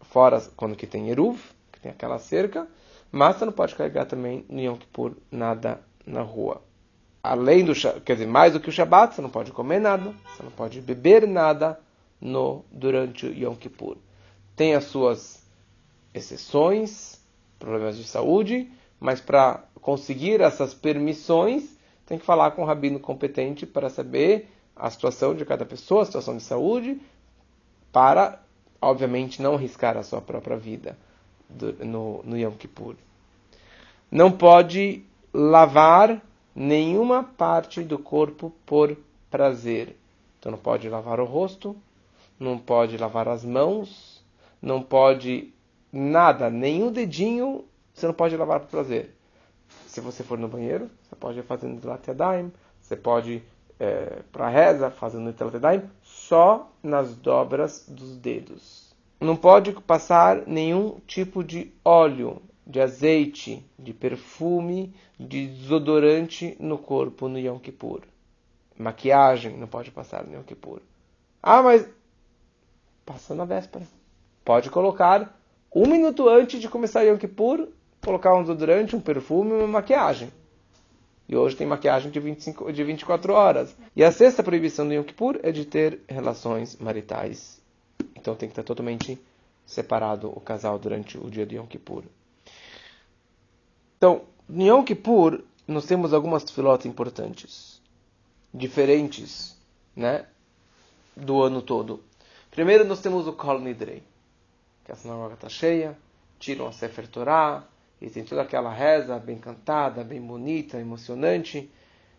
Fora 0.00 0.40
quando 0.56 0.75
que 0.75 0.87
tem 0.87 1.10
Eruv, 1.10 1.38
que 1.70 1.80
tem 1.80 1.92
aquela 1.92 2.18
cerca. 2.18 2.66
Mas 3.12 3.37
você 3.37 3.44
não 3.44 3.52
pode 3.52 3.75
carregar 3.75 4.06
também 4.06 4.46
no 4.48 4.60
Yom 4.62 4.76
Kippur 4.76 5.16
nada 5.30 5.82
na 6.06 6.22
rua. 6.22 6.62
Além 7.22 7.62
do, 7.62 7.75
quer 7.75 8.14
dizer, 8.14 8.26
mais 8.26 8.54
do 8.54 8.60
que 8.60 8.70
o 8.70 8.72
Shabbat, 8.72 9.14
você 9.14 9.20
não 9.20 9.28
pode 9.28 9.52
comer 9.52 9.80
nada, 9.80 10.14
você 10.34 10.42
não 10.42 10.50
pode 10.50 10.80
beber 10.80 11.28
nada 11.28 11.78
no 12.18 12.64
durante 12.72 13.26
o 13.26 13.34
Yom 13.34 13.54
Kippur. 13.54 13.98
Tem 14.56 14.75
as 14.75 14.84
suas 14.84 15.46
exceções, 16.14 17.20
problemas 17.58 17.96
de 17.96 18.04
saúde, 18.04 18.70
mas 19.00 19.20
para 19.20 19.64
conseguir 19.80 20.40
essas 20.40 20.74
permissões, 20.74 21.76
tem 22.06 22.18
que 22.18 22.24
falar 22.24 22.52
com 22.52 22.62
o 22.62 22.64
rabino 22.64 22.98
competente 22.98 23.66
para 23.66 23.90
saber 23.90 24.48
a 24.74 24.88
situação 24.90 25.34
de 25.34 25.44
cada 25.44 25.64
pessoa, 25.64 26.02
a 26.02 26.06
situação 26.06 26.36
de 26.36 26.42
saúde, 26.42 27.00
para, 27.92 28.40
obviamente, 28.80 29.42
não 29.42 29.54
arriscar 29.54 29.96
a 29.96 30.02
sua 30.02 30.20
própria 30.20 30.56
vida 30.56 30.96
no, 31.80 32.22
no 32.22 32.36
Yom 32.36 32.52
Kippur. 32.52 32.94
Não 34.10 34.30
pode 34.30 35.04
lavar 35.32 36.22
nenhuma 36.54 37.22
parte 37.22 37.82
do 37.82 37.98
corpo 37.98 38.52
por 38.64 38.96
prazer. 39.30 39.96
Então 40.38 40.52
não 40.52 40.58
pode 40.58 40.88
lavar 40.88 41.20
o 41.20 41.24
rosto, 41.24 41.76
não 42.38 42.58
pode 42.58 42.96
lavar 42.96 43.28
as 43.28 43.44
mãos, 43.44 44.24
não 44.62 44.82
pode 44.82 45.52
nada, 45.92 46.50
nenhum 46.50 46.92
dedinho 46.92 47.64
você 47.92 48.07
não 48.07 48.14
pode 48.14 48.37
lavar 48.37 48.61
para 48.61 48.68
prazer. 48.68 49.14
Se 49.87 50.00
você 50.00 50.23
for 50.23 50.38
no 50.38 50.49
banheiro, 50.49 50.88
você 51.02 51.16
pode 51.16 51.38
ir 51.40 51.42
fazendo 51.42 51.85
Latadaim, 51.87 52.52
você 52.80 52.97
pode 52.97 53.42
é, 53.78 54.23
para 54.30 54.49
reza 54.49 54.90
fazendo 54.90 55.35
Latadaim, 55.38 55.83
só 56.02 56.71
nas 56.83 57.16
dobras 57.16 57.85
dos 57.88 58.16
dedos. 58.16 58.95
Não 59.21 59.35
pode 59.35 59.73
passar 59.73 60.47
nenhum 60.47 61.00
tipo 61.07 61.42
de 61.42 61.73
óleo, 61.85 62.40
de 62.64 62.80
azeite, 62.80 63.64
de 63.76 63.92
perfume, 63.92 64.95
de 65.18 65.49
desodorante 65.49 66.57
no 66.61 66.78
corpo 66.78 67.28
no 67.28 67.38
Yom 67.38 67.59
Kippur. 67.59 68.02
Maquiagem 68.78 69.57
não 69.57 69.66
pode 69.66 69.90
passar 69.90 70.25
no 70.25 70.35
Yom 70.35 70.45
Kippur. 70.45 70.80
Ah, 71.42 71.62
mas 71.62 71.88
passa 73.04 73.35
na 73.35 73.45
véspera 73.45 73.85
pode 74.49 74.71
colocar 74.71 75.38
um 75.75 75.87
minuto 75.87 76.28
antes 76.28 76.60
de 76.60 76.68
começar 76.68 77.02
Yom 77.02 77.18
Kippur, 77.18 77.68
colocar 78.02 78.34
um 78.34 78.42
desodorante, 78.42 78.96
um 78.96 79.00
perfume 79.00 79.50
e 79.50 79.54
uma 79.54 79.66
maquiagem. 79.66 80.32
E 81.28 81.37
hoje 81.37 81.56
tem 81.56 81.66
maquiagem 81.66 82.10
de, 82.10 82.18
25, 82.18 82.72
de 82.72 82.84
24 82.84 83.32
horas. 83.34 83.76
E 83.94 84.02
a 84.02 84.10
sexta 84.10 84.42
proibição 84.42 84.88
do 84.88 84.94
Yom 84.94 85.04
Kippur 85.04 85.38
é 85.42 85.52
de 85.52 85.66
ter 85.66 86.00
relações 86.08 86.76
maritais. 86.76 87.60
Então 88.16 88.34
tem 88.34 88.48
que 88.48 88.52
estar 88.52 88.62
totalmente 88.62 89.20
separado 89.66 90.32
o 90.34 90.40
casal 90.40 90.78
durante 90.78 91.18
o 91.18 91.30
dia 91.30 91.44
de 91.44 91.56
Yom 91.56 91.66
Kippur. 91.66 92.04
Então, 93.98 94.22
em 94.48 94.68
Yom 94.68 94.82
Kippur, 94.82 95.42
nós 95.66 95.84
temos 95.84 96.14
algumas 96.14 96.50
filotas 96.50 96.87
importantes, 96.87 97.82
diferentes, 98.54 99.54
né, 99.94 100.25
do 101.14 101.42
ano 101.42 101.60
todo. 101.60 102.02
Primeiro, 102.50 102.87
nós 102.87 103.00
temos 103.00 103.26
o 103.26 103.34
Kol 103.34 103.60
Nidrei, 103.60 104.02
que 104.88 104.92
a 104.92 104.97
sinagoga 104.97 105.35
está 105.35 105.50
cheia, 105.50 105.95
tiram 106.38 106.66
a 106.66 106.73
Sefer 106.73 107.07
Torah, 107.07 107.62
e 108.00 108.09
tem 108.09 108.25
toda 108.25 108.40
aquela 108.40 108.73
reza 108.73 109.18
bem 109.18 109.37
cantada, 109.37 110.02
bem 110.02 110.18
bonita, 110.18 110.78
emocionante. 110.78 111.71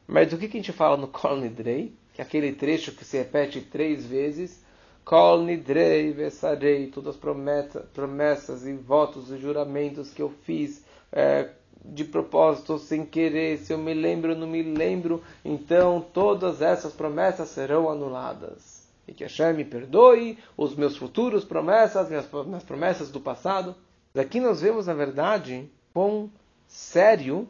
Mas 0.06 0.30
do 0.30 0.38
que, 0.38 0.48
que 0.48 0.58
a 0.58 0.62
gente 0.62 0.72
fala 0.72 0.96
no 0.96 1.08
Kol 1.10 1.38
Nidrei? 1.38 1.96
Que 2.14 2.22
é 2.22 2.24
aquele 2.24 2.52
trecho 2.52 2.92
que 2.92 3.04
se 3.04 3.18
repete 3.18 3.60
três 3.60 4.06
vezes. 4.06 4.64
Kol 5.04 5.42
Nidrei 5.42 6.12
Vesarei, 6.12 6.92
todas 6.92 7.16
as 7.16 7.20
promessas, 7.20 7.84
promessas 7.92 8.68
e 8.68 8.74
votos 8.74 9.32
e 9.32 9.40
juramentos 9.40 10.12
que 10.12 10.22
eu 10.22 10.30
fiz 10.30 10.86
é, 11.12 11.50
de 11.84 12.04
propósito, 12.04 12.78
sem 12.78 13.04
querer, 13.04 13.58
se 13.58 13.74
eu 13.74 13.80
me 13.80 13.96
lembro 13.96 14.34
ou 14.34 14.38
não 14.38 14.46
me 14.46 14.62
lembro, 14.62 15.24
então 15.44 16.06
todas 16.14 16.62
essas 16.62 16.94
promessas 16.94 17.50
serão 17.50 17.90
anuladas. 17.90 18.79
E 19.10 19.12
que 19.12 19.24
Hashem 19.24 19.54
me 19.54 19.66
perdoe 19.66 20.38
os 20.56 20.76
meus 20.76 20.96
futuros 20.96 21.44
promessas, 21.44 22.08
minhas, 22.10 22.30
minhas 22.46 22.64
promessas 22.64 23.10
do 23.10 23.20
passado. 23.20 23.76
Daqui 24.14 24.40
nós 24.40 24.62
vemos, 24.62 24.86
na 24.86 24.94
verdade, 24.94 25.68
quão 25.92 26.32
sério, 26.68 27.48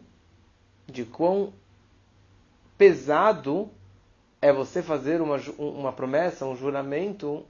de 0.87 1.03
quão 1.03 1.51
pesado 2.77 3.69
é 4.41 4.53
você 4.53 4.81
fazer 4.81 5.19
uma, 5.19 5.35
uma 5.57 5.91
promessa, 5.91 6.45
um 6.45 6.55
juramento. 6.55 7.45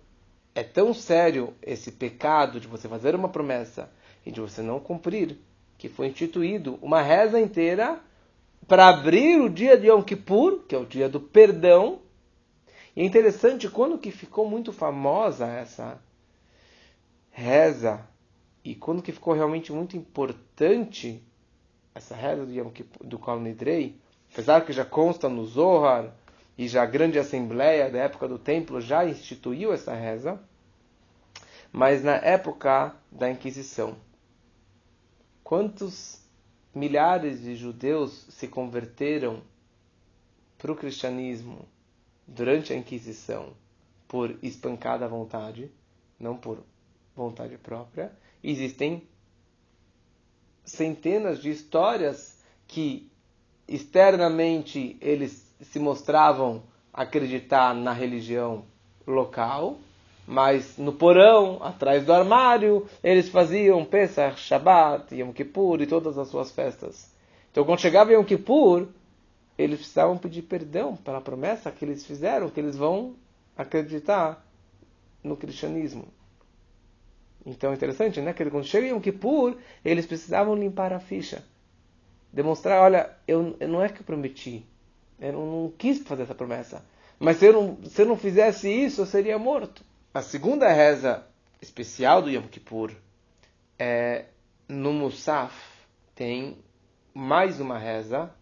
É 0.55 0.63
tão 0.63 0.91
sério 0.91 1.53
esse 1.61 1.91
pecado 1.91 2.59
de 2.59 2.67
você 2.67 2.89
fazer 2.89 3.13
uma 3.13 3.29
promessa 3.29 3.91
e 4.25 4.31
de 4.31 4.41
você 4.41 4.63
não 4.63 4.79
cumprir, 4.79 5.37
que 5.77 5.87
foi 5.87 6.07
instituído 6.07 6.79
uma 6.81 6.99
reza 7.03 7.39
inteira 7.39 7.99
para 8.67 8.87
abrir 8.87 9.39
o 9.39 9.47
dia 9.47 9.77
de 9.77 9.87
Yom 9.87 10.01
Kippur, 10.01 10.63
que 10.67 10.73
é 10.73 10.79
o 10.79 10.85
dia 10.85 11.07
do 11.07 11.19
perdão. 11.19 11.99
E 12.99 13.01
é 13.01 13.05
interessante 13.05 13.69
quando 13.69 13.97
que 13.97 14.11
ficou 14.11 14.45
muito 14.45 14.73
famosa 14.73 15.47
essa 15.47 15.97
reza 17.31 18.05
e 18.61 18.75
quando 18.75 19.01
que 19.01 19.13
ficou 19.13 19.33
realmente 19.33 19.71
muito 19.71 19.95
importante 19.95 21.23
essa 21.95 22.13
reza 22.13 22.45
do 22.45 22.51
Yom 22.51 22.69
Kippur, 22.69 23.07
do 23.07 23.17
Kol 23.17 23.39
Nidrei, 23.39 23.95
apesar 24.29 24.65
que 24.65 24.73
já 24.73 24.83
consta 24.83 25.29
no 25.29 25.45
Zohar 25.45 26.13
e 26.57 26.67
já 26.67 26.83
a 26.83 26.85
grande 26.85 27.17
assembleia 27.17 27.89
da 27.89 27.99
época 27.99 28.27
do 28.27 28.37
templo 28.37 28.81
já 28.81 29.05
instituiu 29.05 29.71
essa 29.71 29.93
reza, 29.95 30.37
mas 31.71 32.03
na 32.03 32.17
época 32.17 32.93
da 33.09 33.31
Inquisição, 33.31 33.95
quantos 35.41 36.21
milhares 36.75 37.43
de 37.43 37.55
judeus 37.55 38.25
se 38.27 38.45
converteram 38.45 39.41
para 40.57 40.73
o 40.73 40.75
cristianismo 40.75 41.65
durante 42.35 42.71
a 42.71 42.75
Inquisição 42.75 43.53
por 44.07 44.35
espancada 44.41 45.07
vontade, 45.07 45.71
não 46.19 46.35
por 46.35 46.63
vontade 47.15 47.57
própria, 47.57 48.11
existem 48.43 49.03
centenas 50.63 51.41
de 51.41 51.49
histórias 51.49 52.37
que 52.67 53.09
externamente 53.67 54.97
eles 55.01 55.53
se 55.61 55.79
mostravam 55.79 56.63
acreditar 56.93 57.73
na 57.73 57.93
religião 57.93 58.65
local, 59.05 59.77
mas 60.25 60.77
no 60.77 60.93
porão, 60.93 61.57
atrás 61.61 62.05
do 62.05 62.13
armário, 62.13 62.87
eles 63.03 63.29
faziam 63.29 63.83
Pesach, 63.83 64.39
Shabbat, 64.39 65.15
Yom 65.15 65.31
Kippur 65.31 65.81
e 65.81 65.87
todas 65.87 66.17
as 66.17 66.27
suas 66.27 66.51
festas. 66.51 67.11
Então, 67.51 67.65
quando 67.65 67.79
chegava 67.79 68.13
Yom 68.13 68.23
Kippur, 68.23 68.87
eles 69.59 69.79
precisavam 69.79 70.17
pedir 70.17 70.43
perdão 70.43 70.95
pela 70.95 71.19
promessa 71.19 71.69
que 71.69 71.83
eles 71.83 72.05
fizeram, 72.05 72.49
que 72.49 72.57
eles 72.57 72.77
vão 72.77 73.15
acreditar 73.57 74.41
no 75.21 75.35
cristianismo. 75.35 76.07
Então 77.45 77.71
é 77.71 77.75
interessante, 77.75 78.21
né? 78.21 78.31
Que 78.31 78.49
quando 78.49 78.65
chega 78.65 78.87
em 78.87 78.91
Yom 78.91 79.01
Kippur, 79.01 79.57
eles 79.83 80.05
precisavam 80.05 80.55
limpar 80.55 80.93
a 80.93 80.99
ficha. 80.99 81.43
Demonstrar, 82.31 82.81
olha, 82.81 83.09
eu, 83.27 83.57
não 83.67 83.83
é 83.83 83.89
que 83.89 83.99
eu 83.99 84.05
prometi. 84.05 84.65
Eu 85.19 85.33
não, 85.33 85.63
não 85.63 85.73
quis 85.77 85.99
fazer 85.99 86.23
essa 86.23 86.35
promessa. 86.35 86.81
Mas 87.19 87.35
se 87.37 87.47
eu, 87.47 87.51
não, 87.51 87.77
se 87.83 88.01
eu 88.01 88.05
não 88.05 88.15
fizesse 88.15 88.69
isso, 88.69 89.01
eu 89.01 89.05
seria 89.05 89.37
morto. 89.37 89.83
A 90.13 90.21
segunda 90.21 90.71
reza 90.71 91.25
especial 91.61 92.21
do 92.21 92.29
Yom 92.29 92.47
Kippur 92.47 92.93
é 93.77 94.25
no 94.69 94.93
Musaf 94.93 95.53
tem 96.15 96.57
mais 97.13 97.59
uma 97.59 97.77
reza 97.77 98.33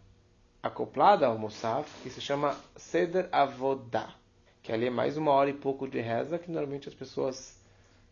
acoplada 0.62 1.28
ao 1.28 1.38
Musaf 1.38 1.89
que 2.02 2.10
se 2.10 2.20
chama 2.20 2.58
Seder 2.76 3.30
Avodah, 3.32 4.13
que 4.62 4.72
ali 4.72 4.88
é 4.88 4.89
mais 4.89 5.17
uma 5.17 5.32
hora 5.32 5.50
e 5.50 5.54
pouco 5.54 5.88
de 5.88 6.00
reza 6.00 6.39
que 6.39 6.52
normalmente 6.52 6.89
as 6.89 6.96
pessoas 6.96 7.58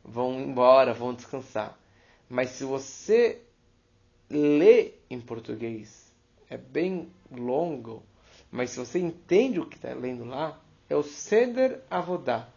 vão 0.03 0.39
embora, 0.39 0.93
vão 0.93 1.13
descansar. 1.13 1.77
Mas 2.29 2.51
se 2.51 2.63
você 2.63 3.41
lê 4.29 4.93
em 5.09 5.19
português, 5.19 6.11
é 6.49 6.57
bem 6.57 7.09
longo, 7.31 8.03
mas 8.51 8.71
se 8.71 8.79
você 8.79 8.99
entende 8.99 9.59
o 9.59 9.65
que 9.65 9.75
está 9.75 9.93
lendo 9.93 10.25
lá, 10.25 10.59
é 10.89 10.95
o 10.95 11.03
Seder 11.03 11.81
Avodá, 11.89 12.47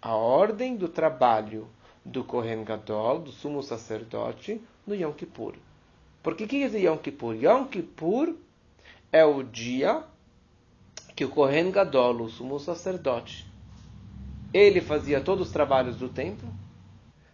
a 0.00 0.14
ordem 0.14 0.76
do 0.76 0.88
trabalho 0.88 1.68
do 2.04 2.24
Kohen 2.24 2.64
Gadol, 2.64 3.20
do 3.20 3.32
sumo 3.32 3.62
sacerdote, 3.62 4.60
no 4.86 4.94
Yom 4.94 5.12
Kippur. 5.12 5.54
Por 6.22 6.34
que 6.36 6.46
que 6.46 6.62
é 6.62 6.78
Yom 6.80 6.96
Kippur? 6.96 7.34
Yom 7.34 7.66
Kippur 7.66 8.34
é 9.12 9.24
o 9.24 9.42
dia 9.42 10.04
que 11.14 11.24
o 11.24 11.30
Kohen 11.30 11.70
Gadol, 11.70 12.22
o 12.22 12.28
sumo 12.28 12.58
sacerdote, 12.58 13.46
ele 14.52 14.80
fazia 14.80 15.20
todos 15.20 15.48
os 15.48 15.52
trabalhos 15.52 15.96
do 15.96 16.08
templo, 16.08 16.48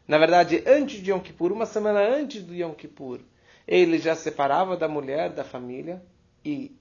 na 0.07 0.19
verdade, 0.19 0.63
antes 0.67 1.01
de 1.01 1.11
Yom 1.11 1.21
Kippur, 1.21 1.53
uma 1.53 1.65
semana 1.65 2.01
antes 2.01 2.43
do 2.43 2.55
Yom 2.55 2.73
Kippur, 2.73 3.21
ele 3.67 3.99
já 3.99 4.15
separava 4.15 4.77
da 4.77 4.89
mulher, 4.89 5.31
da 5.31 5.45
família, 5.45 6.03
e 6.45 6.77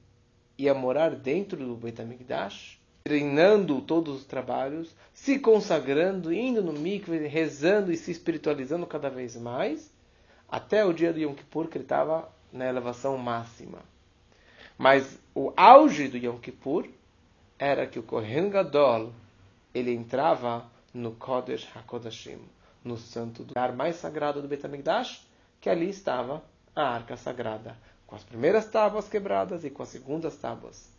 ia 0.58 0.74
morar 0.74 1.16
dentro 1.16 1.58
do 1.58 1.76
Beit 1.76 2.02
HaMikdash, 2.02 2.80
treinando 3.04 3.82
todos 3.82 4.18
os 4.18 4.26
trabalhos, 4.26 4.96
se 5.14 5.38
consagrando, 5.38 6.34
indo 6.34 6.64
no 6.64 6.74
mikve, 6.74 7.28
rezando 7.28 7.92
e 7.92 7.98
se 7.98 8.12
espiritualizando 8.12 8.88
cada 8.88 9.10
vez 9.10 9.36
mais, 9.36 9.94
até 10.50 10.84
o 10.84 10.92
dia 10.92 11.14
do 11.14 11.20
Yom 11.20 11.34
Kippur, 11.34 11.68
que 11.68 11.78
ele 11.78 11.86
estava 11.86 12.28
na 12.52 12.68
elevação 12.68 13.18
máxima. 13.18 13.80
Mas 14.82 15.20
o 15.36 15.54
auge 15.56 16.08
do 16.08 16.18
Yom 16.18 16.40
Kippur 16.40 16.90
era 17.60 17.86
que 17.86 18.00
o 18.00 18.04
Kohen 18.04 18.50
Gadol, 18.50 19.14
ele 19.76 19.94
entrava 19.94 20.66
no 20.92 21.12
Kodesh 21.12 21.70
HaKodashim, 21.76 22.40
no 22.84 22.98
santo 22.98 23.44
lugar 23.44 23.76
mais 23.76 23.98
sagrado 23.98 24.42
do 24.42 24.48
Betamigdash, 24.48 25.24
que 25.62 25.70
ali 25.70 25.88
estava 25.88 26.44
a 26.76 26.82
arca 26.82 27.16
sagrada, 27.16 27.78
com 28.08 28.16
as 28.16 28.24
primeiras 28.24 28.66
tábuas 28.72 29.08
quebradas 29.08 29.64
e 29.64 29.70
com 29.70 29.84
as 29.84 29.90
segundas 29.90 30.36
tábuas. 30.38 30.90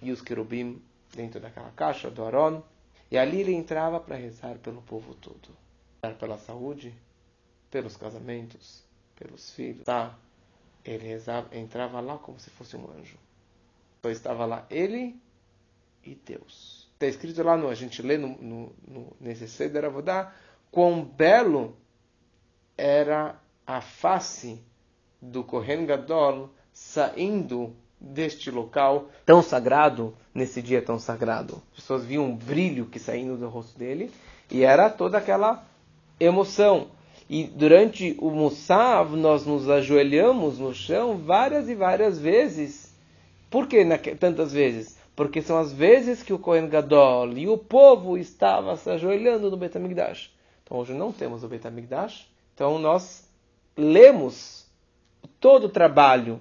E 0.00 0.12
os 0.12 0.22
querubim 0.22 0.80
dentro 1.12 1.40
daquela 1.40 1.72
caixa 1.72 2.08
do 2.08 2.24
Aron. 2.24 2.62
E 3.10 3.18
ali 3.18 3.40
ele 3.40 3.54
entrava 3.54 3.98
para 3.98 4.14
rezar 4.14 4.56
pelo 4.58 4.82
povo 4.82 5.16
todo. 5.16 5.48
Rezar 6.00 6.16
pela 6.16 6.38
saúde, 6.38 6.94
pelos 7.72 7.96
casamentos, 7.96 8.84
pelos 9.16 9.50
filhos. 9.50 9.82
Tá? 9.82 10.14
Ele 10.86 11.08
rezava, 11.08 11.56
entrava 11.56 12.00
lá 12.00 12.16
como 12.18 12.38
se 12.38 12.50
fosse 12.50 12.76
um 12.76 12.90
anjo. 12.90 13.18
Só 14.02 14.10
estava 14.10 14.46
lá 14.46 14.64
ele 14.70 15.20
e 16.04 16.14
Deus. 16.14 16.88
Está 16.94 17.06
escrito 17.06 17.42
lá, 17.42 17.56
no, 17.56 17.68
a 17.68 17.74
gente 17.74 18.00
lê 18.00 18.16
no, 18.16 18.28
no, 18.40 18.72
no, 18.86 19.16
nesse 19.20 19.48
Seder 19.48 19.84
Avodá, 19.84 20.32
quão 20.70 21.04
belo 21.04 21.76
era 22.76 23.38
a 23.66 23.80
face 23.80 24.62
do 25.20 25.42
Kohen 25.42 25.84
Gadol 25.86 26.50
saindo 26.72 27.74
deste 28.00 28.50
local 28.50 29.10
tão 29.24 29.42
sagrado, 29.42 30.16
nesse 30.32 30.62
dia 30.62 30.82
tão 30.82 30.98
sagrado. 30.98 31.62
As 31.72 31.80
pessoas 31.80 32.04
viam 32.04 32.24
um 32.24 32.36
brilho 32.36 32.86
que 32.86 32.98
saindo 32.98 33.36
do 33.36 33.48
rosto 33.48 33.78
dele 33.78 34.12
e 34.50 34.62
era 34.62 34.88
toda 34.88 35.18
aquela 35.18 35.66
emoção. 36.20 36.88
E 37.28 37.44
durante 37.44 38.16
o 38.20 38.30
Mussav 38.30 39.16
nós 39.16 39.44
nos 39.44 39.68
ajoelhamos 39.68 40.58
no 40.58 40.72
chão 40.72 41.18
várias 41.18 41.68
e 41.68 41.74
várias 41.74 42.18
vezes. 42.18 42.94
Por 43.50 43.66
que 43.66 43.84
tantas 44.18 44.52
vezes? 44.52 44.96
Porque 45.16 45.42
são 45.42 45.58
as 45.58 45.72
vezes 45.72 46.22
que 46.22 46.32
o 46.32 46.38
Kohen 46.38 46.68
Gadol 46.68 47.32
e 47.36 47.48
o 47.48 47.56
povo 47.56 48.16
estavam 48.18 48.76
se 48.76 48.90
ajoelhando 48.90 49.50
no 49.50 49.56
Betamigdash 49.56 50.30
Então 50.62 50.76
hoje 50.76 50.92
não 50.92 51.10
temos 51.10 51.42
o 51.42 51.48
Beit 51.48 51.66
HaMikdash. 51.66 52.28
Então 52.54 52.78
nós 52.78 53.28
lemos 53.76 54.66
todo 55.40 55.64
o 55.64 55.68
trabalho, 55.68 56.40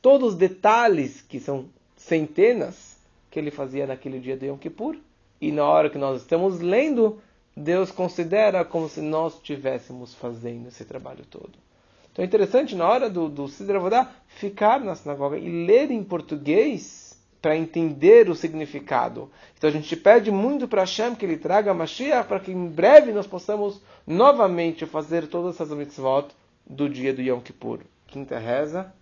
todos 0.00 0.30
os 0.30 0.34
detalhes, 0.34 1.20
que 1.20 1.38
são 1.38 1.66
centenas, 1.96 2.96
que 3.30 3.38
ele 3.38 3.50
fazia 3.50 3.86
naquele 3.86 4.18
dia 4.18 4.36
de 4.36 4.46
Yom 4.46 4.56
Kippur. 4.56 4.96
E 5.40 5.50
na 5.50 5.64
hora 5.64 5.90
que 5.90 5.98
nós 5.98 6.22
estamos 6.22 6.60
lendo, 6.60 7.20
Deus 7.56 7.90
considera 7.90 8.64
como 8.64 8.88
se 8.88 9.00
nós 9.00 9.34
estivéssemos 9.34 10.14
fazendo 10.14 10.68
esse 10.68 10.84
trabalho 10.84 11.24
todo. 11.30 11.52
Então 12.10 12.22
é 12.22 12.26
interessante, 12.26 12.74
na 12.74 12.86
hora 12.86 13.08
do, 13.08 13.28
do 13.28 13.48
ficar 14.26 14.80
na 14.80 14.94
sinagoga 14.94 15.38
e 15.38 15.66
ler 15.66 15.90
em 15.90 16.02
português 16.04 17.18
para 17.40 17.56
entender 17.56 18.28
o 18.28 18.34
significado. 18.34 19.30
Então 19.56 19.68
a 19.68 19.72
gente 19.72 19.96
pede 19.96 20.30
muito 20.30 20.68
para 20.68 20.82
Hashem 20.82 21.14
que 21.14 21.24
ele 21.24 21.36
traga 21.36 21.70
a 21.70 21.74
Mashiach 21.74 22.28
para 22.28 22.38
que 22.38 22.52
em 22.52 22.68
breve 22.68 23.12
nós 23.12 23.26
possamos 23.26 23.80
novamente 24.06 24.86
fazer 24.86 25.26
todas 25.26 25.54
essas 25.54 25.76
mitzvot 25.76 26.28
do 26.66 26.88
dia 26.88 27.12
do 27.12 27.22
Yom 27.22 27.40
Kippur. 27.40 27.80
Quinta 28.06 28.38
reza, 28.38 28.92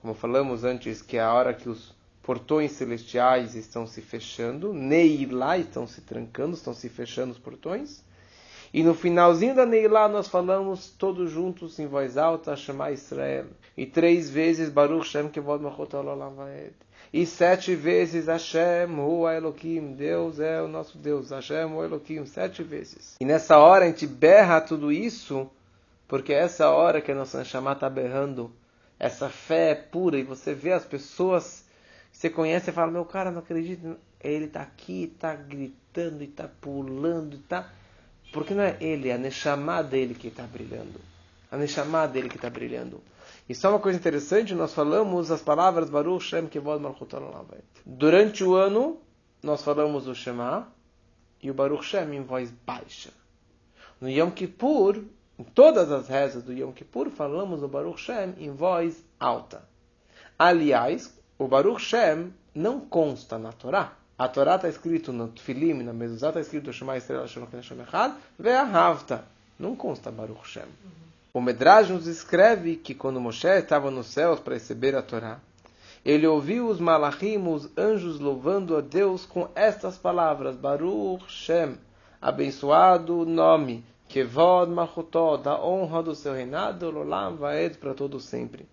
como 0.00 0.14
falamos 0.14 0.62
antes, 0.62 1.02
que 1.02 1.16
é 1.16 1.20
a 1.20 1.32
hora 1.32 1.52
que 1.52 1.68
os 1.68 1.95
portões 2.26 2.72
celestiais 2.72 3.54
estão 3.54 3.86
se 3.86 4.02
fechando, 4.02 4.72
Neilá 4.72 5.56
estão 5.56 5.86
se 5.86 6.00
trancando, 6.00 6.56
estão 6.56 6.74
se 6.74 6.88
fechando 6.88 7.30
os 7.30 7.38
portões. 7.38 8.02
E 8.74 8.82
no 8.82 8.94
finalzinho 8.94 9.54
da 9.54 9.64
Neilá 9.64 10.08
nós 10.08 10.26
falamos 10.26 10.90
todos 10.90 11.30
juntos 11.30 11.78
em 11.78 11.86
voz 11.86 12.18
alta, 12.18 12.56
Shema 12.56 12.90
Israel. 12.90 13.46
E 13.76 13.86
três 13.86 14.28
vezes 14.28 14.68
Baruch 14.68 15.06
Shem 15.06 15.28
Kevod 15.28 15.62
Machot. 15.62 15.88
E 17.12 17.24
sete 17.24 17.76
vezes 17.76 18.26
Hashem 18.26 18.98
Hu 18.98 19.28
Elohim, 19.28 19.94
Deus 19.94 20.40
é 20.40 20.60
o 20.60 20.66
nosso 20.66 20.98
Deus, 20.98 21.30
Hashem 21.30 21.72
Hu 21.72 21.84
Elohim, 21.84 22.26
sete 22.26 22.64
vezes. 22.64 23.14
E 23.20 23.24
nessa 23.24 23.56
hora 23.56 23.84
a 23.84 23.88
gente 23.88 24.04
berra 24.04 24.60
tudo 24.60 24.90
isso, 24.90 25.48
porque 26.08 26.32
é 26.32 26.40
essa 26.40 26.70
hora 26.70 27.00
que 27.00 27.12
a 27.12 27.14
nossa 27.14 27.38
Neshama 27.38 27.70
está 27.70 27.88
berrando, 27.88 28.50
essa 28.98 29.28
fé 29.28 29.70
é 29.70 29.74
pura, 29.76 30.18
e 30.18 30.24
você 30.24 30.52
vê 30.52 30.72
as 30.72 30.84
pessoas 30.84 31.65
você 32.16 32.30
conhece 32.30 32.70
e 32.70 32.72
fala, 32.72 32.90
meu 32.90 33.04
cara, 33.04 33.30
não 33.30 33.40
acredito. 33.40 33.98
Ele 34.18 34.46
está 34.46 34.62
aqui, 34.62 35.12
está 35.14 35.34
gritando, 35.34 36.24
está 36.24 36.48
pulando, 36.48 37.36
está. 37.36 37.70
Porque 38.32 38.54
não 38.54 38.62
é 38.62 38.74
ele, 38.80 39.10
é 39.10 39.12
a 39.12 39.18
Neshama 39.18 39.82
dele 39.82 40.14
que 40.14 40.28
está 40.28 40.44
brilhando. 40.44 40.98
A 41.52 41.58
Neshama 41.58 42.08
dele 42.08 42.30
que 42.30 42.36
está 42.36 42.48
brilhando. 42.48 43.02
E 43.46 43.54
só 43.54 43.68
uma 43.68 43.78
coisa 43.78 43.98
interessante, 43.98 44.54
nós 44.54 44.72
falamos 44.72 45.30
as 45.30 45.42
palavras 45.42 45.90
Baruch 45.90 46.24
Shem 46.24 46.46
Kevod 46.46 46.82
Malchut 46.82 47.14
Durante 47.84 48.42
o 48.42 48.54
ano, 48.54 48.98
nós 49.42 49.62
falamos 49.62 50.08
o 50.08 50.14
Shema 50.14 50.72
e 51.42 51.50
o 51.50 51.54
Baruch 51.54 51.84
Shem 51.84 52.16
em 52.16 52.22
voz 52.22 52.50
baixa. 52.64 53.10
No 54.00 54.08
Yom 54.08 54.30
Kippur, 54.30 55.04
em 55.38 55.44
todas 55.44 55.92
as 55.92 56.08
rezas 56.08 56.42
do 56.42 56.54
Yom 56.54 56.72
Kippur, 56.72 57.10
falamos 57.10 57.62
o 57.62 57.68
Baruch 57.68 58.00
Shem 58.00 58.34
em 58.38 58.52
voz 58.52 59.04
alta. 59.20 59.68
Aliás, 60.38 61.15
o 61.38 61.46
Baruch 61.46 61.80
Shem 61.80 62.32
não 62.54 62.80
consta 62.80 63.38
na 63.38 63.52
Torá. 63.52 63.92
A 64.18 64.26
Torá 64.26 64.56
está 64.56 64.68
escrito 64.68 65.12
no 65.12 65.28
Tfilim, 65.28 65.82
na 65.82 65.92
Mezuzá 65.92 66.28
está 66.28 66.40
escrito 66.40 66.72
Shema 66.72 66.96
Estrela 66.96 67.28
Shem 67.28 67.46
Hashem 67.52 67.82
Echad, 67.82 68.14
Ve'ahavta. 68.38 69.24
Não 69.58 69.76
consta 69.76 70.10
Baruch 70.10 70.48
Shem. 70.48 70.64
O 71.34 71.40
Medrash 71.42 71.90
nos 71.90 72.06
escreve 72.06 72.76
que 72.76 72.94
quando 72.94 73.20
Moshe 73.20 73.46
estava 73.46 73.90
nos 73.90 74.06
céus 74.06 74.40
para 74.40 74.54
receber 74.54 74.96
a 74.96 75.02
Torá, 75.02 75.38
ele 76.02 76.26
ouviu 76.26 76.68
os 76.68 76.80
malachim, 76.80 77.36
os 77.46 77.68
anjos, 77.76 78.18
louvando 78.18 78.74
a 78.74 78.80
Deus 78.80 79.26
com 79.26 79.48
estas 79.54 79.98
palavras: 79.98 80.56
Baruch 80.56 81.24
Shem, 81.28 81.76
abençoado 82.22 83.18
o 83.18 83.26
nome, 83.26 83.84
Kevod 84.08 84.72
Malchutó, 84.72 85.36
da 85.36 85.62
honra 85.62 86.02
do 86.02 86.14
seu 86.14 86.32
reinado, 86.32 86.90
Lolam 86.90 87.36
Vaed, 87.36 87.76
para 87.76 87.92
todo 87.92 88.18
sempre. 88.18 88.66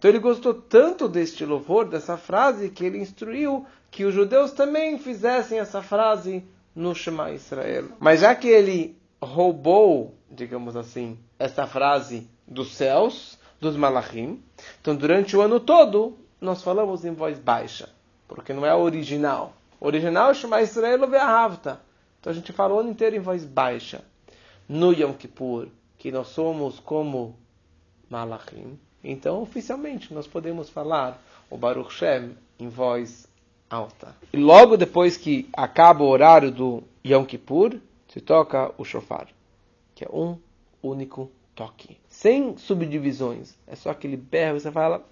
Então 0.00 0.10
ele 0.10 0.18
gostou 0.18 0.54
tanto 0.54 1.06
deste 1.06 1.44
louvor, 1.44 1.86
dessa 1.86 2.16
frase, 2.16 2.70
que 2.70 2.86
ele 2.86 2.96
instruiu 2.96 3.66
que 3.90 4.06
os 4.06 4.14
judeus 4.14 4.50
também 4.50 4.98
fizessem 4.98 5.58
essa 5.58 5.82
frase 5.82 6.42
no 6.74 6.94
Shema 6.94 7.32
Israel. 7.32 7.88
Mas 8.00 8.20
já 8.20 8.34
que 8.34 8.48
ele 8.48 8.96
roubou, 9.20 10.14
digamos 10.30 10.74
assim, 10.74 11.18
essa 11.38 11.66
frase 11.66 12.26
dos 12.48 12.74
céus, 12.74 13.38
dos 13.60 13.76
malachim, 13.76 14.42
então 14.80 14.96
durante 14.96 15.36
o 15.36 15.42
ano 15.42 15.60
todo 15.60 16.16
nós 16.40 16.62
falamos 16.62 17.04
em 17.04 17.12
voz 17.12 17.38
baixa, 17.38 17.90
porque 18.26 18.54
não 18.54 18.64
é 18.64 18.74
original. 18.74 19.52
O 19.78 19.86
original 19.86 20.30
é 20.30 20.34
Shema 20.34 20.62
Israel 20.62 21.06
Ve'ahavta. 21.06 21.78
Então 22.18 22.30
a 22.30 22.34
gente 22.34 22.54
fala 22.54 22.72
o 22.72 22.78
ano 22.78 22.88
inteiro 22.88 23.16
em 23.16 23.20
voz 23.20 23.44
baixa. 23.44 24.02
No 24.66 24.94
Yom 24.94 25.12
Kippur, 25.12 25.68
que 25.98 26.10
nós 26.10 26.28
somos 26.28 26.80
como 26.80 27.38
malachim, 28.08 28.78
então, 29.02 29.42
oficialmente, 29.42 30.12
nós 30.12 30.26
podemos 30.26 30.68
falar 30.68 31.20
o 31.48 31.56
Baruch 31.56 31.92
Shem 31.92 32.36
em 32.58 32.68
voz 32.68 33.26
alta. 33.68 34.14
E 34.32 34.36
logo 34.36 34.76
depois 34.76 35.16
que 35.16 35.48
acaba 35.52 36.04
o 36.04 36.08
horário 36.08 36.50
do 36.50 36.82
Yom 37.04 37.24
Kippur, 37.24 37.78
se 38.08 38.20
toca 38.20 38.72
o 38.76 38.84
shofar, 38.84 39.28
que 39.94 40.04
é 40.04 40.08
um 40.12 40.36
único 40.82 41.30
toque, 41.54 41.96
sem 42.08 42.56
subdivisões. 42.58 43.54
É 43.66 43.74
só 43.74 43.90
aquele 43.90 44.16
berro 44.16 44.56
e 44.56 44.60
você 44.60 44.70
fala: 44.70 45.06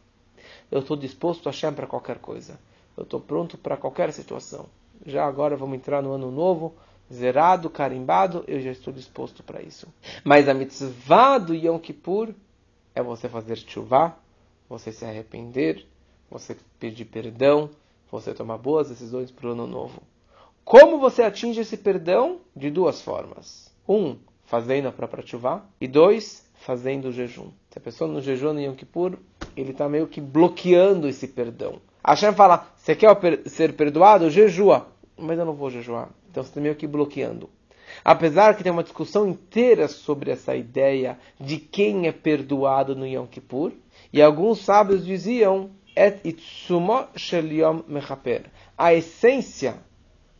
Eu 0.70 0.80
estou 0.80 0.96
disposto 0.96 1.48
a 1.48 1.52
Shem 1.52 1.72
para 1.72 1.86
qualquer 1.86 2.18
coisa. 2.18 2.58
Eu 2.96 3.04
estou 3.04 3.20
pronto 3.20 3.56
para 3.56 3.76
qualquer 3.76 4.12
situação. 4.12 4.66
Já 5.06 5.24
agora 5.24 5.56
vamos 5.56 5.76
entrar 5.76 6.02
no 6.02 6.12
ano 6.12 6.30
novo, 6.30 6.74
zerado, 7.12 7.70
carimbado, 7.70 8.44
eu 8.48 8.60
já 8.60 8.72
estou 8.72 8.92
disposto 8.92 9.42
para 9.42 9.62
isso. 9.62 9.86
Mas 10.24 10.48
a 10.48 10.54
mitzvah 10.54 11.38
do 11.38 11.54
Yom 11.54 11.78
Kippur 11.78 12.34
é 12.98 13.02
você 13.02 13.28
fazer 13.28 13.56
chuva, 13.58 14.16
você 14.68 14.90
se 14.90 15.04
arrepender, 15.04 15.86
você 16.28 16.56
pedir 16.80 17.04
perdão, 17.04 17.70
você 18.10 18.34
tomar 18.34 18.58
boas 18.58 18.88
decisões 18.88 19.30
para 19.30 19.48
o 19.48 19.52
ano 19.52 19.66
novo. 19.66 20.02
Como 20.64 20.98
você 20.98 21.22
atinge 21.22 21.60
esse 21.60 21.76
perdão? 21.76 22.40
De 22.56 22.70
duas 22.70 23.00
formas. 23.00 23.72
Um, 23.88 24.16
fazendo 24.44 24.88
a 24.88 24.92
própria 24.92 25.24
chuva. 25.24 25.64
E 25.80 25.86
dois, 25.86 26.44
fazendo 26.56 27.08
o 27.08 27.12
jejum. 27.12 27.50
Se 27.70 27.78
a 27.78 27.80
pessoa 27.80 28.10
no 28.10 28.20
jejum 28.20 28.52
no 28.52 28.60
Yom 28.60 28.74
Kippur, 28.74 29.16
ele 29.56 29.70
está 29.70 29.88
meio 29.88 30.08
que 30.08 30.20
bloqueando 30.20 31.08
esse 31.08 31.28
perdão. 31.28 31.80
A 32.02 32.10
Hashem 32.10 32.32
fala, 32.34 32.68
você 32.76 32.96
quer 32.96 33.16
ser 33.46 33.74
perdoado? 33.74 34.28
Jejua. 34.28 34.88
Mas 35.16 35.38
eu 35.38 35.46
não 35.46 35.54
vou 35.54 35.70
jejuar. 35.70 36.10
Então 36.30 36.42
você 36.42 36.50
está 36.50 36.60
meio 36.60 36.74
que 36.74 36.86
bloqueando. 36.86 37.48
Apesar 38.04 38.56
que 38.56 38.62
tem 38.62 38.72
uma 38.72 38.82
discussão 38.82 39.26
inteira 39.26 39.88
sobre 39.88 40.30
essa 40.30 40.54
ideia 40.54 41.18
de 41.40 41.58
quem 41.58 42.06
é 42.06 42.12
perdoado 42.12 42.94
no 42.94 43.06
Yom 43.06 43.26
Kippur, 43.26 43.72
e 44.12 44.22
alguns 44.22 44.64
sábios 44.64 45.04
diziam 45.04 45.70
et 45.94 46.40
shel 47.16 47.52
yom 47.52 47.82
mechaper. 47.88 48.44
A 48.76 48.94
essência 48.94 49.74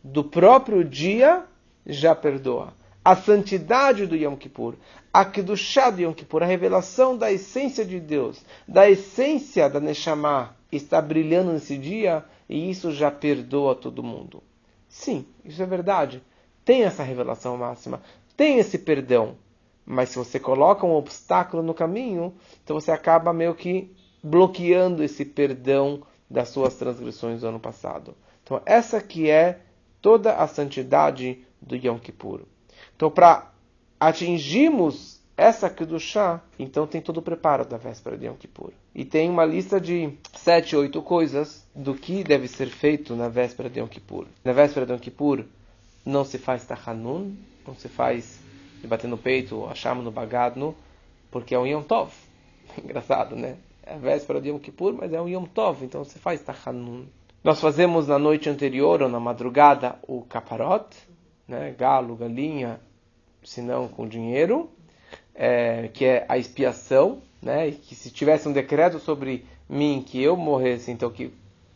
do 0.03 0.23
próprio 0.23 0.83
dia 0.83 1.43
já 1.85 2.15
perdoa. 2.15 2.73
A 3.03 3.15
santidade 3.15 4.05
do 4.05 4.15
Yom 4.15 4.35
Kippur, 4.35 4.75
a 5.11 5.25
Kedushá 5.25 5.89
do 5.89 6.01
Yom 6.01 6.13
Kippur, 6.13 6.43
a 6.43 6.45
revelação 6.45 7.17
da 7.17 7.31
essência 7.31 7.85
de 7.85 7.99
Deus, 7.99 8.41
da 8.67 8.89
essência 8.89 9.69
da 9.69 9.79
Neshama, 9.79 10.55
está 10.71 11.01
brilhando 11.01 11.51
nesse 11.51 11.77
dia 11.77 12.23
e 12.47 12.69
isso 12.69 12.91
já 12.91 13.09
perdoa 13.09 13.75
todo 13.75 14.03
mundo. 14.03 14.43
Sim, 14.87 15.25
isso 15.43 15.61
é 15.61 15.65
verdade 15.65 16.21
tem 16.69 16.83
essa 16.83 17.01
revelação 17.01 17.57
máxima, 17.57 17.99
tem 18.37 18.59
esse 18.59 18.77
perdão. 18.77 19.33
Mas 19.83 20.09
se 20.09 20.19
você 20.19 20.39
coloca 20.39 20.85
um 20.85 20.93
obstáculo 20.93 21.63
no 21.63 21.73
caminho, 21.73 22.31
então 22.63 22.79
você 22.79 22.91
acaba 22.91 23.33
meio 23.33 23.55
que 23.55 23.91
bloqueando 24.21 25.03
esse 25.03 25.25
perdão 25.25 26.03
das 26.29 26.49
suas 26.49 26.75
transgressões 26.75 27.41
do 27.41 27.47
ano 27.47 27.59
passado. 27.59 28.13
Então 28.43 28.61
essa 28.67 29.01
que 29.01 29.31
é 29.31 29.61
toda 29.99 30.35
a 30.35 30.45
santidade 30.47 31.43
do 31.59 31.75
Yom 31.75 31.97
Kippur. 31.97 32.41
Então 32.95 33.09
para 33.09 33.51
atingirmos 33.99 35.19
essa 35.35 35.71
Kedushá, 35.71 36.39
então 36.59 36.85
tem 36.85 37.01
todo 37.01 37.17
o 37.17 37.23
preparo 37.23 37.65
da 37.65 37.77
véspera 37.77 38.15
de 38.15 38.27
Yom 38.27 38.35
Kippur. 38.35 38.73
E 38.93 39.03
tem 39.03 39.27
uma 39.27 39.43
lista 39.43 39.81
de 39.81 40.13
sete, 40.35 40.75
oito 40.75 41.01
coisas 41.01 41.67
do 41.73 41.95
que 41.95 42.23
deve 42.23 42.47
ser 42.47 42.67
feito 42.67 43.15
na 43.15 43.27
véspera 43.27 43.71
de 43.71 43.79
Yom 43.79 43.87
Kippur. 43.87 44.27
Na 44.45 44.53
véspera 44.53 44.85
de 44.85 44.91
Yom 44.91 44.99
Kippur, 44.99 45.45
não 46.05 46.23
se 46.23 46.37
faz 46.37 46.65
tachanun, 46.65 47.35
não 47.67 47.75
se 47.75 47.87
faz 47.87 48.39
de 48.81 48.87
bater 48.87 49.07
no 49.07 49.17
peito, 49.17 49.65
achamos 49.65 50.03
no 50.03 50.11
bagadno, 50.11 50.75
porque 51.29 51.53
é 51.53 51.59
um 51.59 51.67
Yom 51.67 51.83
Tov. 51.83 52.11
Engraçado, 52.83 53.35
né? 53.35 53.57
É 53.83 53.93
a 53.93 53.97
véspera 53.97 54.39
de 54.39 54.49
Yom 54.49 54.59
Kippur, 54.59 54.93
mas 54.93 55.11
é 55.13 55.21
um 55.21 55.27
Yom 55.27 55.45
Tov, 55.45 55.83
então 55.83 56.03
se 56.03 56.19
faz 56.19 56.41
tachanun. 56.41 57.05
Nós 57.43 57.61
fazemos 57.61 58.07
na 58.07 58.19
noite 58.19 58.49
anterior 58.49 59.01
ou 59.01 59.09
na 59.09 59.19
madrugada 59.19 59.95
o 60.07 60.21
caparot, 60.23 60.85
né? 61.47 61.73
galo, 61.77 62.15
galinha, 62.15 62.79
se 63.43 63.61
não 63.61 63.87
com 63.87 64.07
dinheiro, 64.07 64.69
é, 65.33 65.89
que 65.93 66.03
é 66.05 66.25
a 66.27 66.37
expiação, 66.37 67.21
né? 67.41 67.69
E 67.69 67.71
que 67.71 67.95
se 67.95 68.11
tivesse 68.11 68.47
um 68.47 68.51
decreto 68.51 68.99
sobre 68.99 69.45
mim 69.69 70.03
que 70.05 70.21
eu 70.21 70.35
morresse, 70.35 70.91
então 70.91 71.09
que 71.09 71.31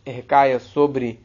recaia 0.05 0.59
sobre 0.59 1.19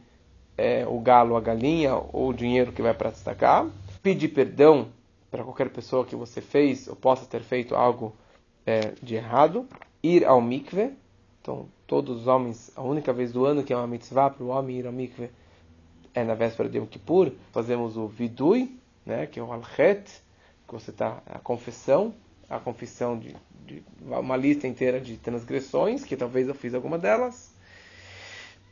é, 0.59 0.85
o 0.87 0.99
galo, 0.99 1.37
a 1.37 1.41
galinha 1.41 1.95
ou 1.95 2.29
o 2.29 2.33
dinheiro 2.33 2.71
que 2.71 2.81
vai 2.81 2.93
para 2.93 3.11
destacar. 3.11 3.67
Pedir 4.03 4.29
perdão 4.29 4.89
para 5.31 5.43
qualquer 5.43 5.69
pessoa 5.69 6.05
que 6.05 6.15
você 6.15 6.41
fez 6.41 6.87
ou 6.87 6.95
possa 6.95 7.25
ter 7.25 7.41
feito 7.41 7.75
algo 7.75 8.13
é, 8.65 8.93
de 9.01 9.15
errado. 9.15 9.67
Ir 10.03 10.25
ao 10.25 10.41
mikve. 10.41 10.93
Então, 11.41 11.67
todos 11.87 12.21
os 12.21 12.27
homens, 12.27 12.71
a 12.75 12.81
única 12.81 13.13
vez 13.13 13.31
do 13.31 13.45
ano 13.45 13.63
que 13.63 13.71
é 13.71 13.77
uma 13.77 13.87
mitzvah 13.87 14.29
para 14.29 14.43
o 14.43 14.49
homem 14.49 14.77
ir 14.77 14.85
ao 14.85 14.93
mikve 14.93 15.29
é 16.13 16.23
na 16.23 16.33
véspera 16.33 16.67
de 16.67 16.77
Yom 16.77 16.85
Kippur. 16.85 17.31
Fazemos 17.51 17.95
o 17.95 18.07
vidui, 18.07 18.77
né, 19.05 19.25
que 19.25 19.39
é 19.39 19.43
o 19.43 19.51
alchet, 19.51 20.21
que 20.67 20.73
você 20.73 20.91
está 20.91 21.21
a 21.25 21.39
confissão, 21.39 22.13
a 22.49 22.59
confissão 22.59 23.17
de, 23.17 23.35
de, 23.65 23.83
uma 24.01 24.35
lista 24.35 24.67
inteira 24.67 24.99
de 24.99 25.17
transgressões, 25.17 26.03
que 26.03 26.17
talvez 26.17 26.47
eu 26.47 26.55
fiz 26.55 26.73
alguma 26.73 26.97
delas. 26.97 27.53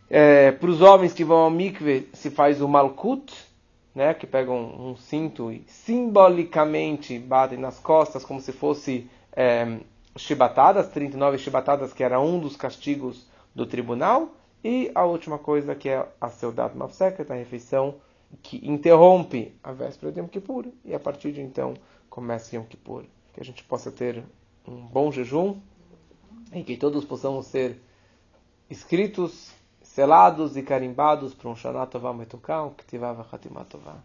É, 0.10 0.52
para 0.52 0.70
os 0.70 0.82
homens 0.82 1.13
que 1.13 1.24
vão 1.24 1.38
ao 1.38 1.50
mikve 1.50 2.10
se 2.13 2.30
faz 2.30 2.62
o 2.62 2.67
malkut, 2.67 3.34
né, 3.93 4.13
que 4.13 4.26
pegam 4.26 4.56
um, 4.56 4.89
um, 4.91 4.96
cinto 4.96 5.52
e 5.52 5.63
simbolicamente 5.67 7.17
batem 7.17 7.58
nas 7.58 7.80
costas 7.80 8.24
como 8.24 8.39
se 8.39 8.52
fosse 8.52 9.10
é, 9.34 9.80
chibatadas, 10.15 10.88
39 10.89 11.38
chibatadas, 11.38 11.93
que 11.93 12.04
era 12.04 12.20
um 12.20 12.39
dos 12.39 12.56
castigos 12.56 13.28
do 13.54 13.65
tribunal. 13.65 14.30
E 14.63 14.91
a 14.96 15.04
última 15.04 15.38
coisa 15.38 15.76
que 15.76 15.89
é 15.89 16.08
a 16.20 16.30
Seudat 16.30 16.76
Mafseket, 16.76 17.32
a 17.32 17.36
refeição 17.36 17.96
que 18.41 18.58
interrompe 18.67 19.54
a 19.63 19.72
véspera 19.72 20.12
de 20.12 20.20
Yom 20.20 20.28
Kippur. 20.28 20.65
E 20.86 20.93
a 20.93 21.00
partir 21.00 21.32
de 21.32 21.41
então 21.41 21.74
começa 22.10 22.56
Yom 22.56 22.63
Kippur. 22.63 23.04
Que 23.34 23.41
a 23.41 23.43
gente 23.43 23.63
possa 23.63 23.91
ter 23.91 24.24
um 24.67 24.86
bom 24.88 25.12
jejum 25.12 25.58
e 26.54 26.63
que 26.63 26.78
todos 26.78 27.06
possamos 27.06 27.48
ser 27.48 27.80
escritos, 28.70 29.52
selados 29.97 30.55
e 30.55 30.62
carimbados 30.62 31.33
para 31.33 31.49
um 31.49 31.55
Shana 31.55 31.83
Tová 31.88 32.13
Metukah, 32.13 32.62
um 32.62 32.69
Ktivá 32.69 33.13
Vachatimat 33.13 33.67
Tová. 33.67 33.97